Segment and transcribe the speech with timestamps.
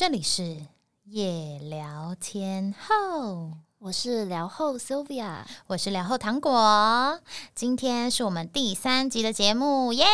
[0.00, 0.56] 这里是
[1.04, 7.20] 夜聊天后，我是聊后 Sylvia，我是聊后糖果。
[7.54, 10.06] 今天是我们第三集的节目，耶！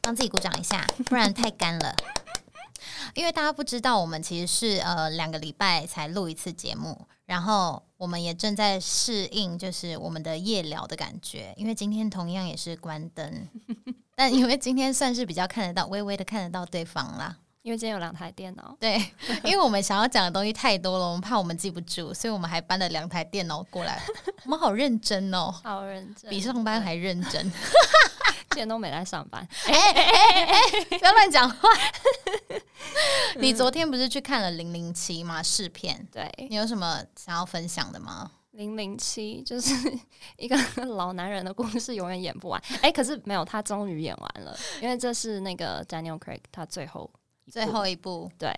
[0.00, 1.94] 帮自己鼓掌一下，不然太干了。
[3.12, 11.52] 因为大家不知道，我们其实是呃两个礼拜才录一次节目，然后我们也正在适应，就是我们的夜聊的感觉。
[11.58, 13.46] 因为今天同样也是关灯，
[14.14, 17.36] 但因为今天算是比较看得到，微微的看得到对方啦。
[17.66, 18.96] 因为今天有两台电脑，对，
[19.42, 24.00] 因为我们想要讲的东西太多了，我们怕我们记不住，所以我们还搬了两台电脑过来。
[24.44, 27.42] 我们好认真哦， 好认真，比上班还认真。
[28.50, 31.68] 今天都没来上班，哎哎哎哎，不要乱讲话。
[33.34, 35.42] 你昨天不是去看了零零七吗？
[35.42, 38.30] 试片，对你有什么想要分享的吗？
[38.52, 39.74] 零零七就是
[40.38, 42.62] 一个老男人的故事，永远演不完。
[42.80, 47.10] 哎，可是没有，他终于演完了，因为这是那个 Daniel Craig 他最后。
[47.50, 48.30] 最后一部。
[48.38, 48.52] 对，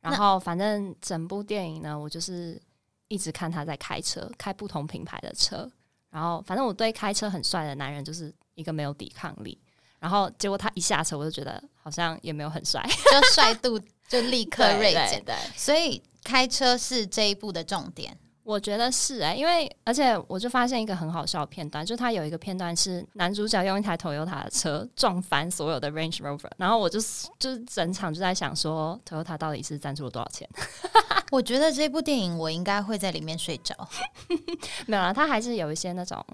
[0.00, 2.60] 然后反正整部电影呢，我就是
[3.08, 5.70] 一直看他在开车，开不同品牌的车，
[6.10, 9.58] 然后反正我对开车很帅的男人就是一个没有抵抗力，
[9.98, 18.16] 然后结果他一下车，我就觉得好像也没有很帅，就帅度就立刻锐减， 对，所以开车是这一部的重点。
[18.44, 26.98] 我觉得是哎，因为而且我就发现一个很好笑的片段，就他有一个片段是男主角用一台 Toyota 的车撞翻所有的 Range Rover，然后我就
[27.38, 30.48] 就是整场就在想说，Toyota 到底是赞助了多少钱？
[31.30, 33.88] 我觉得这部电影我应该会在里面睡着。
[34.86, 36.24] 没有啊，他还是有一些那种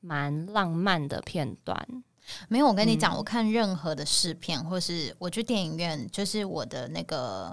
[0.00, 1.76] 蛮浪漫的片段。
[2.48, 7.52] 没有，我跟你讲，我看任何的试片，或是我去电影院，就是我的那个。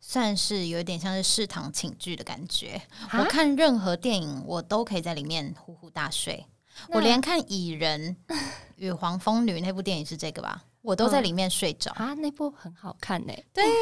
[0.00, 2.80] 算是有点像是试堂寝剧的感觉。
[3.12, 6.46] 我看任何电影，我都可以在里面呼呼大睡。
[6.88, 8.16] 我连看《蚁人
[8.76, 12.14] 与黄蜂女》那部电影是这个吧，我都在里面睡着啊。
[12.14, 13.32] 那部很好看呢。
[13.52, 13.72] 对 呀，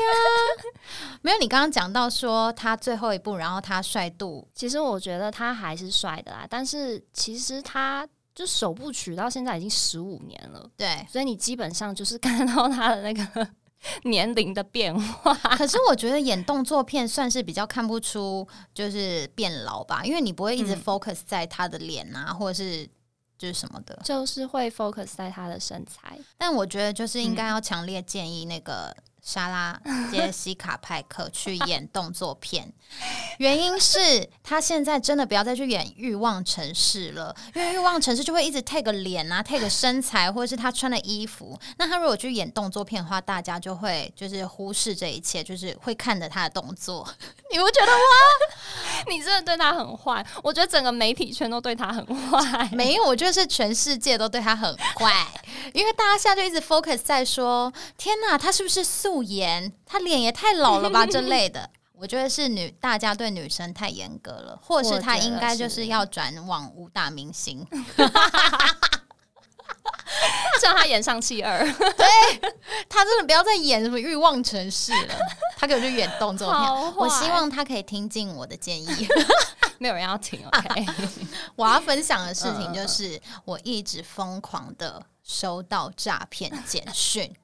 [1.23, 6.45] 没有你刚刚讲到说他最后一部，然后他帅度，其实我觉得他还是帅的啦。
[6.51, 13.49] 但是其实他就首部曲到现在已经十五年了，对，所以你基本上就是看到他的那个。
[14.05, 22.89] 年龄的变化， 可是我觉得演动作片算是比较看不出就是变老吧，因为你不会一直 focus 在他的脸啊，或者是
[23.37, 26.19] 就是什么的，就是会 focus 在他的身材。
[26.37, 28.97] 但我觉得就是应该要强烈建议那个。
[29.29, 29.79] 莎拉
[30.11, 32.73] 杰西卡派克去演动作片，
[33.37, 41.61] 原因是他现在真的不要再去演欲望城市了，因为欲望城市就会一直 take 脸啊，take 身材或者是他穿的衣服。
[41.77, 47.07] 那他如果去演动作片的话，大家就会就是忽视这一切，就是会看着他的动作。
[47.53, 49.05] 你不觉得吗？
[49.09, 50.27] 你真的对他很坏？
[50.43, 52.67] 我觉得整个媒体圈都对他很坏。
[52.73, 55.27] 没有，我觉得是全世界都对他很坏，
[55.75, 59.18] 因为大家现在就一直 focus 在说：天哪，他是不是素？
[59.19, 67.67] 素颜，她脸也太老了吧 之类的，我觉得是女大家对女生太严格了，或是她应该就是要转往武打明星，
[70.61, 72.07] 叫她演上气二， 对
[72.89, 75.15] 她真的不要再演什么欲望城市了，
[75.57, 76.95] 她可以去演动作片。
[76.95, 79.09] 我希望她可以听进我的建议，
[79.79, 80.41] 没有人要听。
[80.47, 80.87] OK，
[81.57, 87.35] 我要分享的事情就是我一直疯狂的收到诈骗简讯。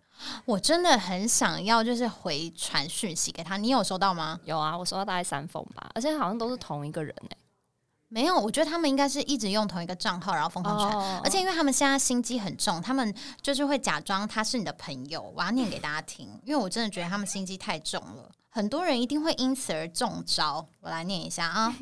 [0.44, 3.56] 我真的很想要，就是回传讯息给他。
[3.56, 4.38] 你有收到吗？
[4.44, 7.36] 有啊，我收到大概三封吧，而且好像都是同一个人哎。
[8.08, 11.20] 没有，我觉得他们应该是一直用同一个账号，然后疯狂传。
[11.24, 15.32] 而且因为他们现在心机很重，他们就是会假装他是你的朋友。
[15.34, 20.64] 我要念给大家听，因为我真的觉得他们心机太重了，很多人一定会因此而中招。
[20.80, 21.74] 我来念一下啊，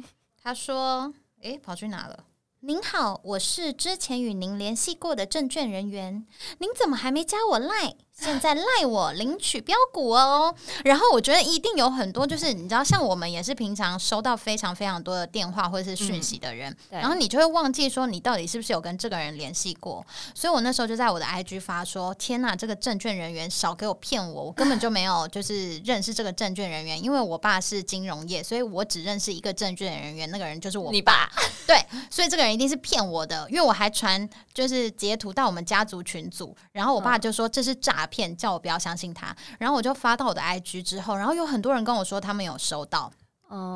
[0.42, 2.24] 他说：“诶，跑去哪了？”
[2.64, 6.24] 您好，我是之前与您联系过的证券人员，
[6.60, 7.94] 您怎么还没加我赖？
[8.22, 20.06] 现在赖我领取标股哦，然后我觉得一定有很多，就是你知道，像我们也是平常收到非常非常多的电话或者是讯息的人，然后你就会忘记说你到底是不是有跟这个人联系过。
[20.36, 31.28] 所以我那时候就在我的 IG 发说：天呐，这个证券人员少给我骗我，我根本就没有就是认识这个证券人员，因为我爸是金融业，所以我只认识一个证券人员，那个人就是我你爸。
[31.66, 38.06] 对，所以这个人一定是骗我的，因为我还传就是截图到我们家族群组，然后我爸就说这是诈。
[38.11, 43.12] 骗叫我不要相信他，然后我就发到我的 IG 之后，然后有很多人跟我说他们有收到，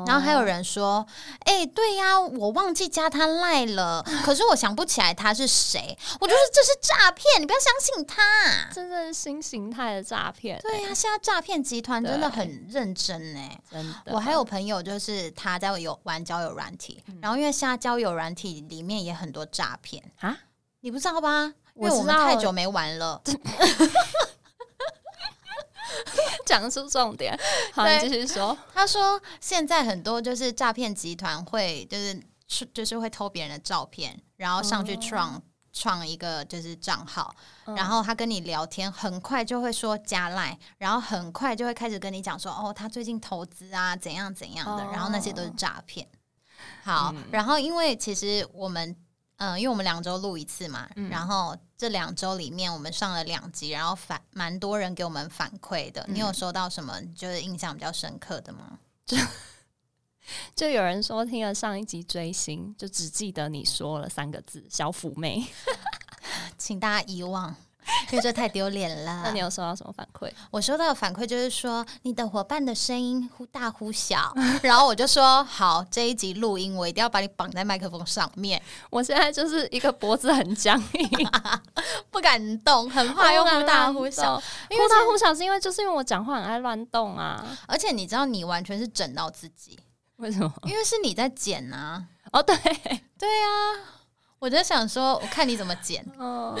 [0.07, 1.05] 然后还有人说，
[1.41, 10.59] 哎，对呀，我忘记加他赖了， 可是我想不起来他是谁，我就是这是诈骗，你不要相信他，真的是新形态的诈骗。
[10.61, 14.13] 对呀，现在诈骗集团真的很认真哎，真的。
[14.13, 20.03] 我还有朋友就是他在有玩交友软体，然后因为现在交友软体里面也很多诈骗。
[20.19, 20.35] 啊，
[20.81, 21.53] 你不知道吧？
[21.75, 23.21] 因为我们太久没玩了。
[26.45, 27.37] 讲出重点。
[27.73, 28.57] 好，你继续说。
[28.73, 32.21] 他说现在很多就是诈骗集团会就是
[32.73, 35.41] 就是会偷别人的照片，然后上去创
[35.73, 37.35] 创一个就是账号，
[37.65, 46.07] 然后他跟你聊天，很快就会说加赖，然后很快就会开始跟你讲说哦，他最近投资啊怎样怎样的，然后那些都是诈骗。
[46.83, 48.95] 好，然后因为其实我们。
[49.39, 56.03] 嗯，因为我们两周录一次嘛，然后这两周里面我们上了两集，然后反蛮多人给我们反馈的。
[56.09, 58.79] 你有收到什么就是印象比较深刻的吗？
[59.05, 59.15] 就
[60.55, 65.45] 就有人说听了上一集追星，就只记得你说了三个字“小妩媚”，
[66.57, 67.55] 请大家遗忘。
[68.11, 69.21] 因为这太丢脸了。
[69.23, 70.31] 那你有收到什么反馈？
[70.51, 74.33] 我收到的反馈就是说，你的伙伴的声音忽大忽小。
[74.63, 78.61] 然后我就说，好，这一集录音我一定要把你绑在麦克风上面。
[78.89, 81.29] 我现在就是一个脖子很僵硬，
[82.11, 84.35] 不敢动，很怕又忽大忽小。
[84.35, 87.43] 忽大忽小是因为就是因为我讲话很爱乱动啊。
[87.67, 89.79] 而且你知道，你完全是整到自己。
[90.17, 90.51] 为什么？
[90.63, 92.03] 因为是你在剪啊。
[92.31, 92.55] 哦，对，
[93.17, 93.96] 对啊。
[94.39, 96.05] 我就想说，我看你怎么剪。
[96.17, 96.55] 哦，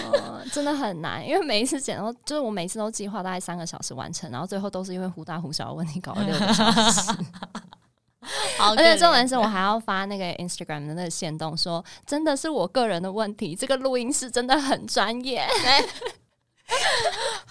[0.51, 7.11] 真的很难，因为每一次剪，然后就是我每次都计划大概三个小时完成，然后最后都是因为忽大忽小的问题搞了六个小时。
[8.59, 15.47] 而且重点是我还要发那个 Instagram 的那个线动，说真的是我个人的问题，这个录音室真的很专业。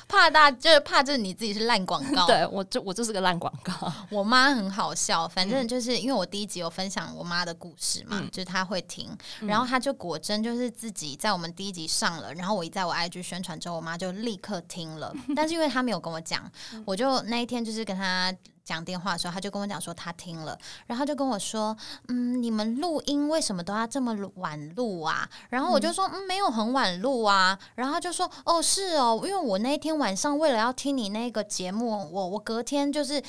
[0.08, 2.26] 怕大就是怕，就是你自己是烂广告。
[2.28, 3.92] 对我就我就是个烂广告。
[4.10, 9.08] 我妈很好笑，反正就是因为我第一集有分享我妈的故事嘛，就是她会听，
[9.40, 15.14] 然后她就果真就是自己在我们第一集上了，然后我一在我 IG 宣传之后，我妈就立刻听了。
[15.34, 16.50] 但是因为她没有跟我讲，
[16.84, 18.34] 我就那一天就是跟她。
[18.66, 20.58] 讲电话的时候，他就跟我讲说他听了，
[20.88, 21.74] 然后就跟我说，
[22.08, 25.26] 嗯，你们录音为什么都要这么晚录啊？
[25.50, 27.56] 然后我就说，嗯，没有很晚录啊。
[27.76, 33.22] 然后他就说，哦，是哦，因为我那一天晚上为了要听你那个节目，我我隔天就是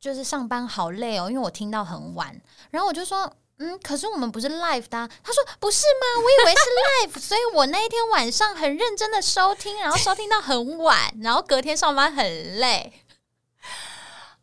[0.00, 2.38] 就是上班好累哦，因为我听到很晚。
[2.72, 5.08] 然后我就说，嗯，可是我们不是 live 的。
[5.22, 6.24] 他说不是吗？
[6.24, 12.24] 我以为是 live， 所以我那一天晚上很认真的收听，然后收听到很晚，然后隔天上班很
[12.58, 12.92] 累。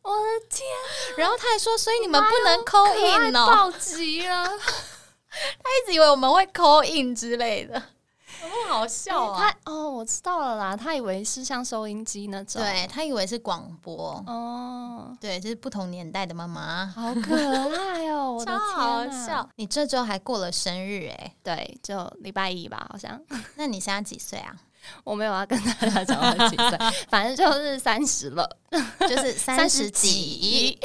[0.09, 0.65] 我的天！
[1.17, 4.45] 然后他还说，所以你们不能扣印哦，暴击了。
[5.27, 7.73] 他一直以为我们会扣印之类的，
[8.39, 9.37] 怎么好笑啊？
[9.37, 15.15] 他哦，我知道了啦，他以为是像收音机那种，对他以为是广播哦。
[15.19, 19.47] 对，就是不同年代的妈妈，好可爱哦，超好笑。
[19.57, 21.35] 你这周还过了生日哎？
[21.43, 23.21] 对，就礼拜一吧，好像。
[23.55, 24.55] 那你现在几岁啊？
[25.03, 26.77] 我没有要跟大家讲我几岁，
[27.09, 28.57] 反正就是三十了，
[29.01, 30.77] 就是 三十几，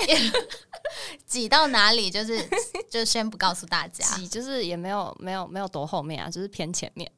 [1.27, 1.49] 几。
[1.49, 2.47] 到哪里就是
[2.91, 7.11] 就先不告诉大家，几就是也没有没有没有多后面啊，就是偏前面。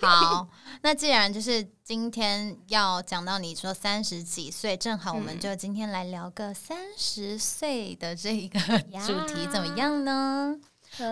[0.00, 0.46] 好，
[0.82, 8.58] 那既然就是今天要讲到你说三十几岁，正好我们就今天来聊个三十岁的这一个
[9.06, 10.56] 主题怎么样呢？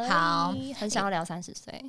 [0.09, 1.85] 好，很想要聊三十岁，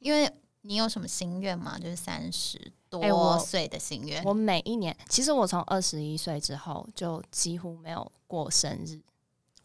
[0.00, 0.30] 因为。
[0.66, 1.78] 你有什么心愿吗？
[1.78, 4.22] 就是三十多岁的心愿。
[4.24, 9.00] 我每一年，其实我从二十一岁之后就几乎没有过生日。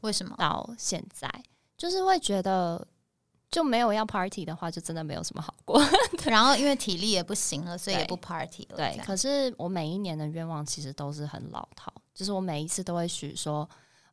[0.02, 0.36] 为什么？
[0.38, 1.28] 到现在
[1.78, 2.88] 就是会觉得，
[3.50, 5.82] 就没有要 party 的话，就真的没有什么好过。
[6.26, 8.78] 然后因为体力也不行了，所以也不 party 了。
[8.78, 13.68] 对，可是我每一年的愿望其实都是很老套，就是我每一次都会许说，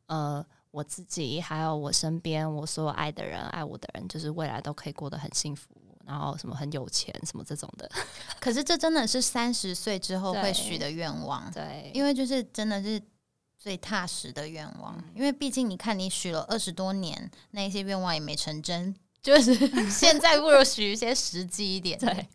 [0.07, 5.69] 呃，我自己还有我身边我所有爱的人、爱我的人，就是未来都可以过得很幸福。
[6.09, 7.87] 然后什么很有钱什么这种的，
[8.41, 12.99] 可是这真的是三十岁之后会许的愿望，对，因为就是真的是
[13.59, 19.53] 最踏实的愿望，因为毕竟你看你许了二十多年，那一些愿望也没成真，就是
[19.87, 21.99] 现在不如许一些实际一点。
[21.99, 22.27] 对，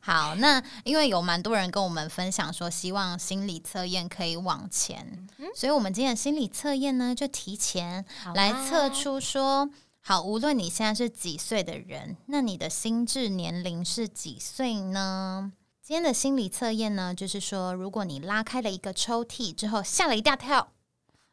[0.00, 8.04] 好，那因为有蛮多人跟我们分享说，希望心理测验可以往前，所以我们今天的心理测验呢，就提前
[8.36, 9.68] 来测出说。
[10.00, 15.52] 好，无论你现在是几岁的人，那你的心智年龄是几岁呢？
[15.82, 20.72] 今天的心理测验呢，就是说，如果你拉开了一个抽屉之后吓了一大跳，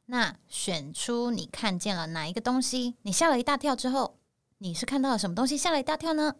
[0.07, 2.95] 那选出你看见了哪一个东西？
[3.03, 4.17] 你吓了一大跳之后，
[4.57, 6.35] 你是看到了什么东西吓了一大跳呢？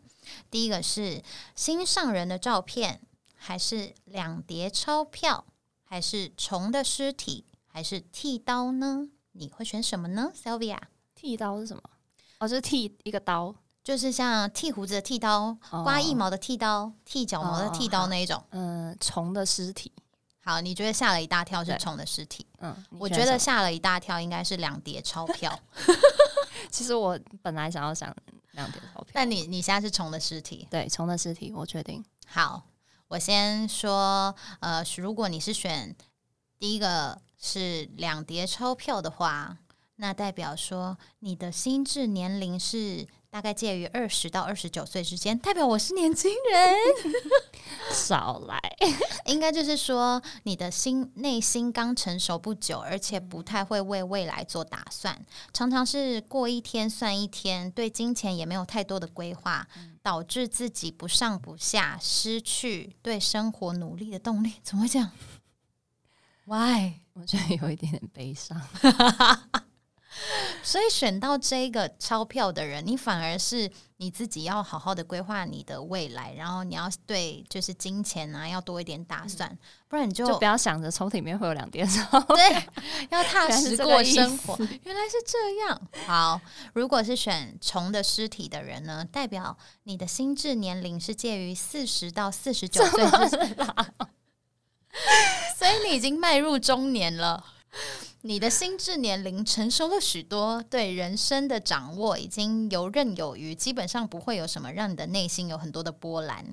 [0.51, 1.22] 第一个是
[1.55, 3.01] 心上人的照片，
[3.36, 5.46] 还是两叠钞票，
[5.84, 9.10] 还是虫的尸体，还是剃刀呢？
[9.34, 10.79] 你会选什么呢，Sylvia？
[11.13, 11.84] 剃刀是什么？
[12.39, 18.43] 哦，就是剃一个刀，就是像剃胡子的剃刀、刮腋毛的剃刀、剃脚毛的剃刀那一种。
[18.51, 19.91] 嗯，虫的尸体。
[20.43, 22.45] 好，你觉得吓了一大跳是虫的尸体？
[22.59, 25.57] 嗯，我觉得吓了一大跳应该是两叠钞票。
[26.69, 28.15] 其实我本来想要想
[28.51, 30.67] 两叠钞票，但你你现在是虫的尸体？
[30.69, 32.03] 对，虫的尸体，我确定。
[32.27, 32.63] 好，
[33.07, 35.95] 我先说，呃，如果你是选。
[36.57, 39.57] 第一个是两叠钞票的话，
[39.97, 46.75] 那代表说你的心智年龄是大概介于二十到二十九岁之间，代表我是年轻人。
[47.91, 48.59] 少来，
[49.25, 59.67] 应该就是说你的心内心刚成熟不久，而且不太会为未来做打算，常常是过一天算一天，对金钱也没有太多的规划，
[60.03, 64.53] 导致自己不上不下，失去对生活努力的动力。
[64.61, 65.11] 怎么会这样？
[66.45, 66.99] Why？
[67.13, 68.61] 我觉得有一点点悲伤。
[70.63, 79.57] 所以选到这个钞票的人，你反而是你自己要好好的规划你的未来，然后你要对就是金钱啊要多一点打算，
[79.88, 82.19] 不然你就就不要想着抽屉里面会有两叠钞。
[82.22, 82.63] 对
[83.10, 84.57] 要踏实过生活。
[84.84, 85.81] 原来是这样。
[86.05, 86.39] 好，
[86.74, 93.55] 如果是选虫的尸体的人呢，代表你的心智年龄是介于四十到四十九岁之间，
[95.57, 97.45] 所以你已经迈入中年了。
[98.27, 106.44] 你的心智年龄成熟了许多，对人生的掌握已经游刃有余，基本上不会有什么让你的内心有很多的波澜。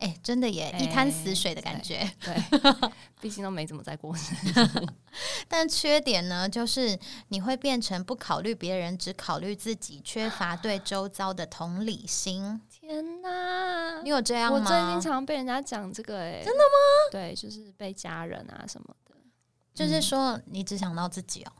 [0.00, 2.08] 哎、真的耶，一滩死水的感觉。
[2.20, 2.36] 对，
[3.22, 4.36] 毕竟都没怎么在过生。
[5.48, 6.98] 但缺点呢，就是
[7.28, 12.60] 你会变成不考虑别人，只考虑自己，缺乏对周遭的同理心。
[12.68, 14.10] 天哪你！
[14.10, 14.58] 有这样吗？
[14.58, 17.10] 我最近常被人家讲这个、哎，真的吗？
[17.10, 19.07] 对，就是被家人啊什么的。
[19.78, 21.52] 就是说，你只想到自己哦。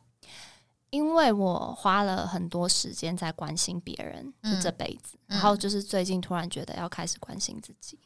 [0.90, 7.98] 因为我花了很多时间在关心别人，嗯就这辈子，嗯然后就是最近突然觉得要开始关心自己，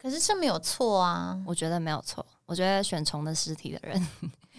[0.00, 1.42] 可是这没有错啊。
[1.46, 2.24] 我觉得没有错。
[2.44, 4.06] 我觉得选虫的尸体的人，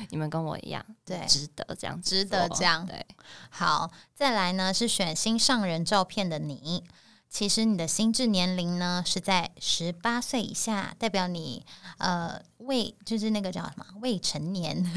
[0.09, 3.05] 你们跟我一样，对值得这样值得这样对，
[3.49, 6.83] 好，再来呢是选心上人照片的你。
[7.29, 11.63] 其实你的心智年龄呢是在十八岁以下，代表你
[11.99, 14.83] 呃未就是那个叫什么未成年。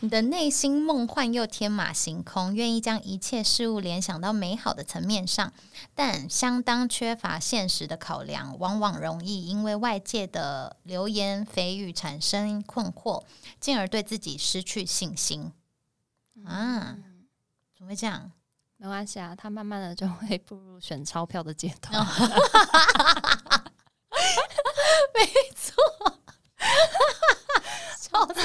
[0.00, 5.52] 你的内心梦幻又天马行空，愿意将一切事物联想到美好的层面上，
[5.94, 13.22] 但相当缺乏现实的考量，往往容易因为外界的流言蜚语产生困惑，
[13.60, 15.52] 进而对自己失去信心。
[16.46, 16.96] 啊，
[17.76, 18.32] 怎么会这样？
[18.84, 21.98] 没关系啊，他慢慢的就会步入选钞票的阶段。
[22.04, 22.06] 哦
[27.96, 28.40] 笑死！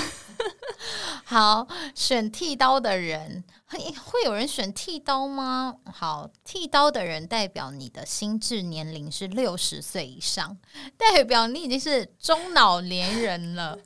[1.26, 5.76] 好，选剃刀的人会会有人选剃刀吗？
[5.94, 10.58] 好，剃刀的人代表你的心智年龄是六十岁以上，
[10.96, 13.78] 代表你已经是中老年人了。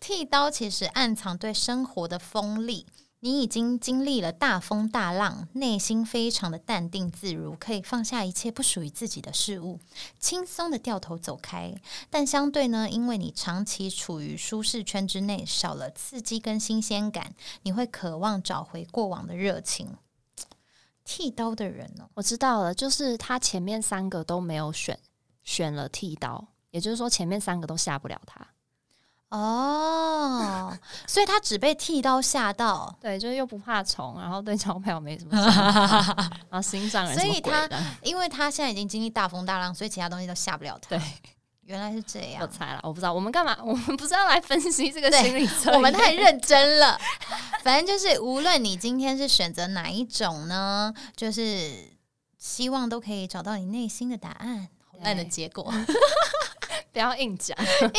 [0.00, 2.86] 剃刀其实暗藏对生活的锋利，
[3.24, 9.80] 你已经经历了大风大浪，内心非常的淡定自如，可以放下一切不属于自己的事物，
[10.18, 11.74] 轻松的掉头走开。
[12.10, 19.96] 但相对呢，因为你长期处于舒适圈之内，少了刺激跟新鲜感，你会渴望找回过往的热情。
[21.02, 25.00] 剃刀的人哦，我知道了，就是他前面三个都没有选，
[25.42, 28.46] 选了剃刀，也就是说前面三个都吓不了他。
[29.36, 30.72] 哦，
[31.08, 36.14] 所以他只被剃刀吓到，对，就是又不怕虫，然后对钞票没什么想法，
[36.48, 37.68] 然后心上人所以他
[38.02, 40.90] 因为他现在已经经历大风大浪，所以其他东西都吓不了他。
[40.90, 41.00] 对，
[41.62, 42.46] 原来是这样我。
[42.46, 45.74] 猜了，我不知道我们干嘛， 我们不是要来分析这个心理测验？
[45.74, 46.96] 我们太认真了。
[47.64, 51.90] 反正就是，无论你今天是选择哪一种呢，就是
[52.38, 54.68] 希望都可以找到你内心的答案。
[54.86, 55.72] 好烂的结果，
[56.92, 57.56] 不要硬讲。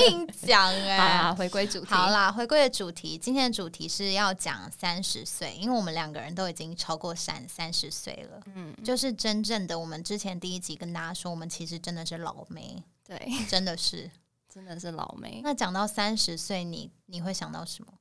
[0.08, 1.88] 硬讲哎、好啊，回归主题。
[1.88, 14.10] 好啦，回归的主题，今天的主题是要讲三十岁，因为我们两个人都已经超过三三十岁了，嗯，就是真正的我们之前第一集跟大家说，我们其实真的是老梅，对，真的是。
[14.54, 15.42] 真的是老梅。
[15.44, 17.92] 那讲到三十岁，你你会想到什么？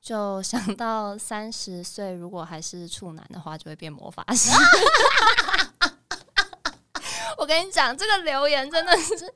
[0.00, 4.52] 就想到三十岁，如果还是处男的话，就会变魔法师。
[7.36, 9.34] 我跟你讲，这个留言真的是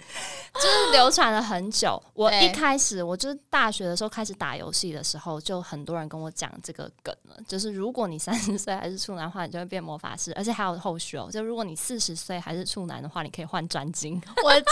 [0.63, 2.01] 就是流传了很久。
[2.15, 7.37] 我一开始，我就是大学的时候开始打游戏的时候，就很多人跟我讲这个梗了。
[7.49, 11.29] 就是如果你三十岁还是处男的话，你就会变魔法师，而且还有后续哦。
[11.33, 14.23] 就如果你四十岁还是处男的话，你可以换专精。
[14.45, 14.63] 我知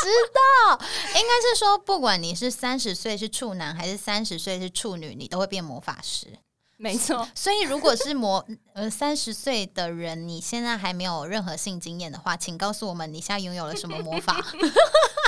[0.68, 0.78] 道，
[1.09, 6.38] 应该是说，不管你是三十岁是处男，还是三十岁是处女，你都会变魔法师。
[6.76, 8.42] 没错，所以，如果是魔
[8.73, 14.35] 呃三十岁的人，你现在还没有任何性经验的话，请告诉我们你现在拥有了什么魔法？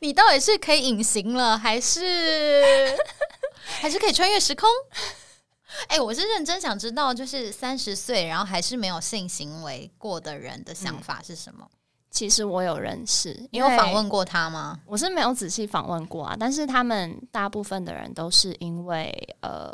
[0.00, 2.96] 你到底是可以隐形了，还是
[3.80, 4.68] 还是可以穿越时空？
[5.88, 11.68] 哎、我是认真想知道，就是三十岁然后还是没有性行为过的人的想法是什么？
[12.10, 14.78] 其实我有认识，你有访问过他吗？
[14.86, 19.72] 我是没有仔细访问过啊，但是他们大部分的人都是因为呃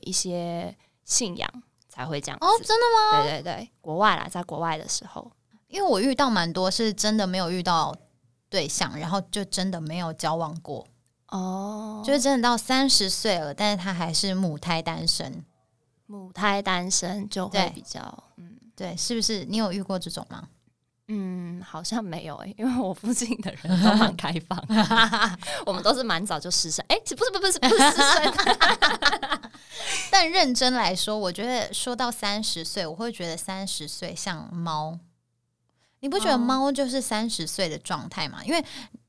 [0.00, 2.38] 一些信仰才会这样。
[2.40, 2.86] 哦，真的
[3.18, 3.22] 吗？
[3.22, 5.30] 对对对，国外啦，在国外的时候，
[5.68, 7.94] 因为我遇到蛮多是真的没有遇到
[8.56, 10.86] 对象，然后就真的没有交往过。
[11.28, 15.44] 哦，就是真的到三十岁了，但是他还是母胎单身。
[16.06, 18.00] 母胎单身就会比较，
[18.38, 19.44] 嗯，对，是不是？
[19.44, 20.48] 你有遇过这种吗？
[21.08, 24.58] 嗯，好像没有诶，因为我附近的人都蛮开放，
[25.66, 26.82] 我们都是蛮早就失身。
[26.88, 28.32] 哎，不是，不是，不是失身。
[30.10, 34.98] 但认真来说，我觉得说到三十岁，我会觉得三十岁像猫。
[36.00, 38.44] 你不觉得猫就是三十岁的状态吗？
[38.44, 38.64] 因为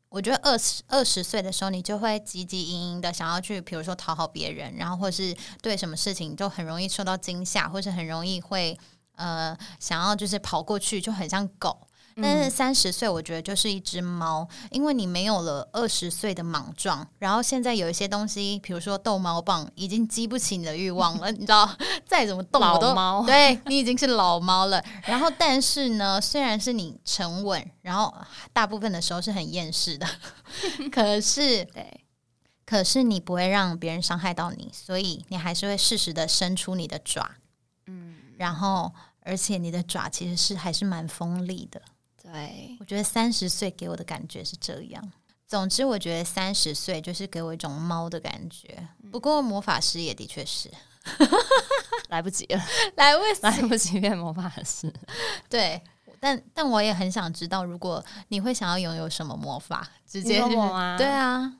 [0.09, 8.79] 我觉得二十二十岁的时候，你就会汲汲营营的想要去，比如说讨好别人，然后或是对什么事情就很容易受到惊吓，或是很容易会
[9.15, 11.86] 呃想要就是跑过去，就很像狗。
[12.21, 21.69] 但是三十岁，我觉得就是一只猫，因为你没有了二十岁的莽撞，然后现在有一些东西，比如说逗猫棒，已经激不起你的欲望了， 你知道，
[22.05, 22.93] 再怎么逗我都
[23.27, 24.83] 对你已经是老猫了。
[25.05, 28.13] 然后，但是呢，虽然是你沉稳，然后
[28.51, 30.07] 大部分的时候是很厌世的，
[30.91, 32.03] 可是对，
[32.65, 37.29] 可是你不会让别人伤害到你，所以你还是会适时的伸出你的爪，
[37.85, 41.81] 嗯，然后而且你的爪其实是还是蛮锋利的。
[42.31, 45.11] 对，我觉得三十岁给我的感觉是这样。
[45.47, 48.85] 总之，我觉得三十岁就是给我一种猫的感觉。
[49.11, 50.69] 不过，魔法师也的确是
[52.09, 52.61] 来不及了，
[52.95, 54.93] 来不及，来不及变魔法师。
[55.49, 55.81] 对，
[56.19, 60.41] 但但我也很想知道，如果你会想要拥有什么魔法，直接？
[60.97, 61.53] 对啊，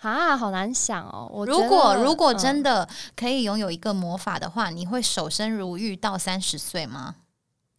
[0.00, 1.28] 啊，好难想哦。
[1.30, 7.14] 我如果如果真的可以拥有一个魔法的话，你会守身如玉到三十岁吗？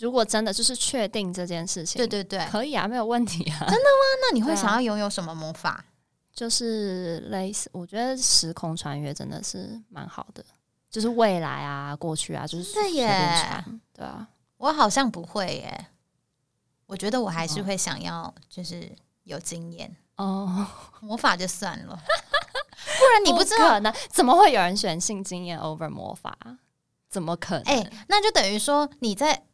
[0.04, 3.60] 如果真的就是确定这件事情，对对对，可以啊，没有问题啊。
[3.62, 4.04] 真的吗？
[4.22, 5.86] 那你会想要拥有什么魔法？
[6.34, 10.44] 就是类似，我觉得时空穿越真的是蛮好的，
[10.90, 13.82] 就是未来啊、过去啊，就是随便穿。
[13.94, 15.86] 对啊，我好像不会耶。
[16.86, 18.92] 我觉得我还是会想要，就是
[19.24, 20.68] 有经验哦。
[21.00, 26.38] 魔法就算了， 不然你不知道，那怎么会有人选性经验 over 魔法？
[27.10, 27.64] 怎么可能？
[27.64, 29.46] 哎，那就等于说你在。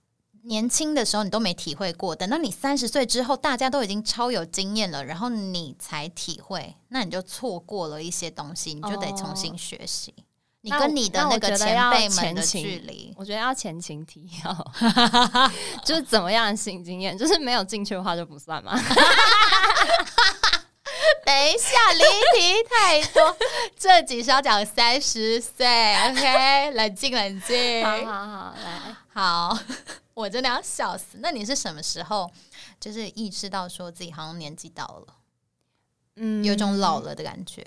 [0.43, 10.13] 年轻的时候你都没体会过，等到你三十岁之后，大家都已经超有经验了，然后你才体会，那你就错过了一些东西，你就得重新学习。
[10.61, 14.71] 你跟你的那个前辈们的距离，我觉得要前情提要，
[15.85, 18.73] 就是怎么样新经验，就是没有进去的话就不算嘛。
[21.25, 22.03] 等一下，离
[22.37, 23.37] 题太多，
[23.79, 25.65] 这集是要讲三十岁
[26.09, 29.57] ，OK，冷静冷静，好好好，来，好。
[30.19, 31.19] 我真的要笑死！
[31.21, 32.29] 那你是什么时候
[32.77, 35.15] 就是意识到说自己好像年纪到了，
[36.17, 37.65] 嗯，有种老了的感觉，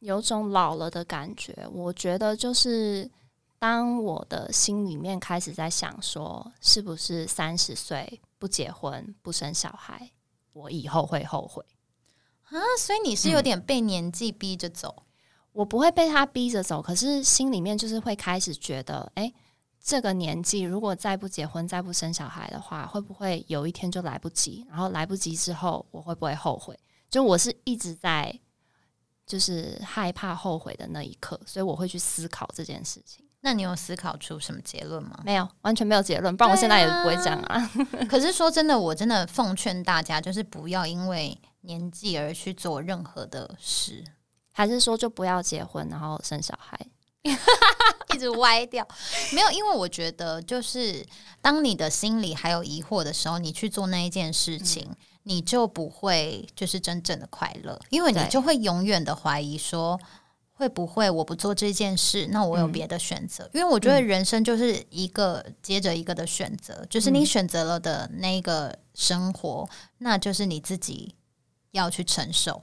[0.00, 1.68] 有种老了的感觉。
[1.70, 3.10] 我觉得就是
[3.58, 10.12] 当我的心里面开始在想说，是不是三十岁不结婚不生小孩，
[10.54, 11.62] 我以后会后悔
[12.44, 12.56] 啊？
[12.78, 15.02] 所以你是有点被年纪逼着走，
[15.52, 19.30] 我不会被他逼着走，可是心里面就是会开始觉得，哎。
[19.82, 24.64] 这个年纪，如果再不结婚、再不生小孩的话，会不会有一天就来不及？
[24.68, 26.78] 然后来不及之后，我会不会后悔？
[27.10, 28.32] 就我是一直在
[29.26, 33.24] 就是害怕后悔的那一刻，所以我会去思考这件事情。
[33.40, 35.20] 那你有思考出什么结论吗？
[35.24, 36.36] 没有，完全没有结论。
[36.36, 37.70] 不然我现在也不会讲啊。
[38.08, 44.04] 可是说真的，我真的奉劝大家，就是不要因为年纪而去做任何的事，
[44.52, 46.78] 还是说就不要结婚，然后生小孩。
[47.22, 48.86] 一直歪掉，
[49.32, 51.06] 没有，因为我觉得，就是
[51.40, 54.90] 当你的心里还有疑惑的时候，你去做那一件事情，
[55.22, 59.98] 你就不会就是真正的快乐，因为你就会永远的怀疑说，
[60.52, 63.48] 会不会我不做这件事，那我有别的选择？
[63.54, 71.14] 因为我觉得人生就是一个接着一个的选择，就是你选择了的那个生活，那就是你自己
[71.70, 72.62] 要去承受。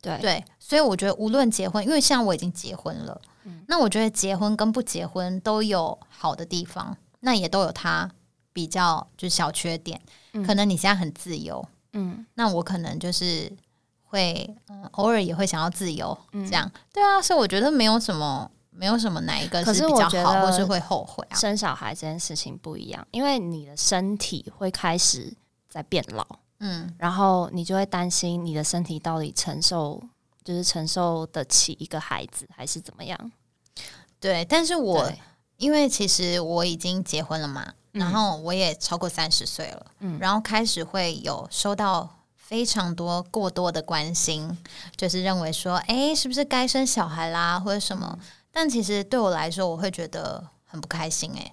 [0.00, 3.20] 对对，所以我觉得无论结婚，因为像我已经结婚了。
[3.68, 8.10] 那我觉得结婚跟不结婚都有好的地方，那也都有它
[8.52, 10.00] 比较就是小缺点。
[10.46, 13.50] 可能你现在很自由，嗯，那我可能就是
[14.04, 14.54] 会
[14.92, 17.22] 偶尔也会想要自由，这样对啊。
[17.22, 21.34] 所以我觉得没有什么，没有什么哪一个是比较好，或是会后悔啊。
[21.36, 25.32] 生小孩这件事情不一样，因为你的身体会开始
[25.68, 26.26] 在变老，
[26.58, 30.02] 嗯，然后你就会担心你的身体到底承受。
[30.46, 33.32] 就是承受得起一个孩子，还是怎么样？
[34.20, 35.12] 对，但是我
[35.56, 44.56] 因为其实我已经结婚了嘛，然后我也超过三十岁了，嗯，然后开始会有收到非常多过多的关心，
[44.96, 48.16] 就是认为说，哎，是不是该生小孩啦，或者什么？
[48.52, 51.52] 但其实对我来说，我会觉得很不开心，哎，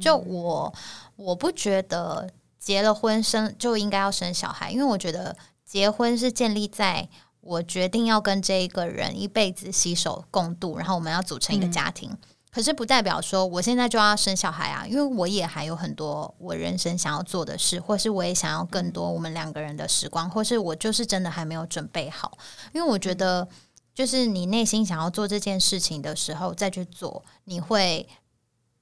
[0.00, 0.72] 就我
[1.16, 7.06] 我不觉得结了婚生就应该要生小孩，因为我觉得结婚是建立在。
[7.44, 12.16] 我决定要跟这一个人一辈子携手共度，然后我们要组成一个家庭。
[12.50, 22.38] 可是不代表说我现在就要生小孩啊，因为我也还有很多我人生想要做的事，或是我也想要更多我们两个人的时光，或是我就是真的还没有准备好。
[22.72, 23.48] 因为我觉得，
[23.92, 28.08] 就是你内心想要做这件事情的时候再去做，你会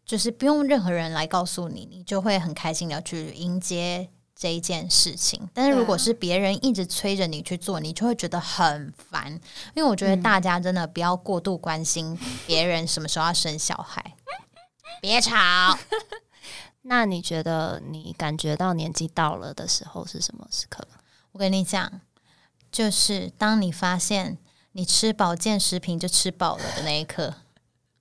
[0.05, 4.11] 就是不用任何人来告诉你，你就会很开心的去迎接。
[4.43, 9.31] 这一件事情，但是如果是别人一直催着你去做，你就会觉得很烦。
[9.73, 14.17] 因为我觉得大家真的不要过度关心别人什么时候要生小孩，
[15.01, 15.79] 别吵。
[16.83, 20.85] 那你觉得你感觉到年纪到了的时候是什么时刻？
[21.31, 22.01] 我跟你讲，
[22.73, 24.39] 就是当你发现
[24.73, 27.33] 你吃保健食品就吃饱了的那一刻。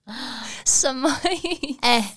[0.65, 1.07] 什么
[1.43, 1.77] 意思？
[1.81, 2.15] 哎，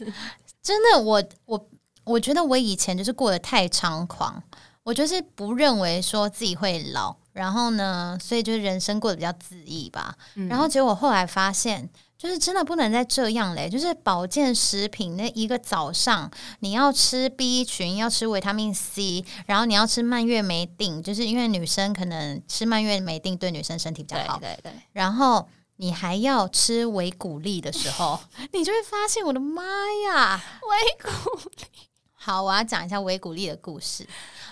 [0.63, 1.69] 真的，我我。
[2.05, 4.43] 我觉得我以前就是过得太猖狂，
[4.83, 10.15] 我就是不认为说自己会老，然后呢，所以就是人生过得比较恣意吧。
[10.49, 11.89] 然后结果后来发现，
[12.19, 13.69] 就是真的不能再这样嘞。
[13.69, 24.39] 就是保健食品那一个早上，你要吃 B 群，要吃维他命 C，然后你要吃蔓越莓定，就是因为女生可能吃蔓越莓定对女生身体比较好。
[24.39, 24.73] 对对。
[24.93, 28.21] 然后你还要吃维骨力的时候，
[28.53, 29.63] 你就会发现，我的妈
[30.07, 31.89] 呀，维骨力！
[32.25, 34.09] 好，我要讲一下维骨力的故事。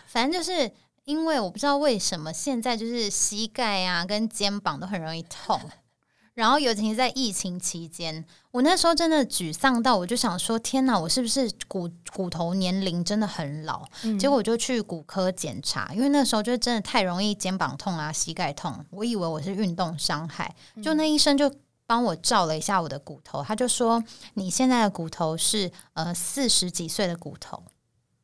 [0.07, 0.71] 反正就是
[1.05, 5.59] 因为我不知道为什么现在就是膝盖啊跟肩膀都很容易痛，
[6.35, 13.87] 然后尤其是在疫情期间，我那时候真的沮丧到我就想说：天哪，我是不是骨骨头年龄真的很老？
[14.21, 21.51] 结果我就去骨科检查，因为那时候就真的太容易肩膀痛啊、膝盖痛，我以为我是运动伤害，就那医生就。
[21.93, 24.03] 帮我照了一下我的骨头，他就说
[24.33, 27.63] 你现在的骨头是呃四十几岁的骨头，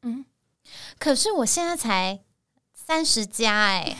[0.01, 0.25] 嗯，
[0.99, 2.19] 可是我现在才
[2.73, 3.95] 三十加哎，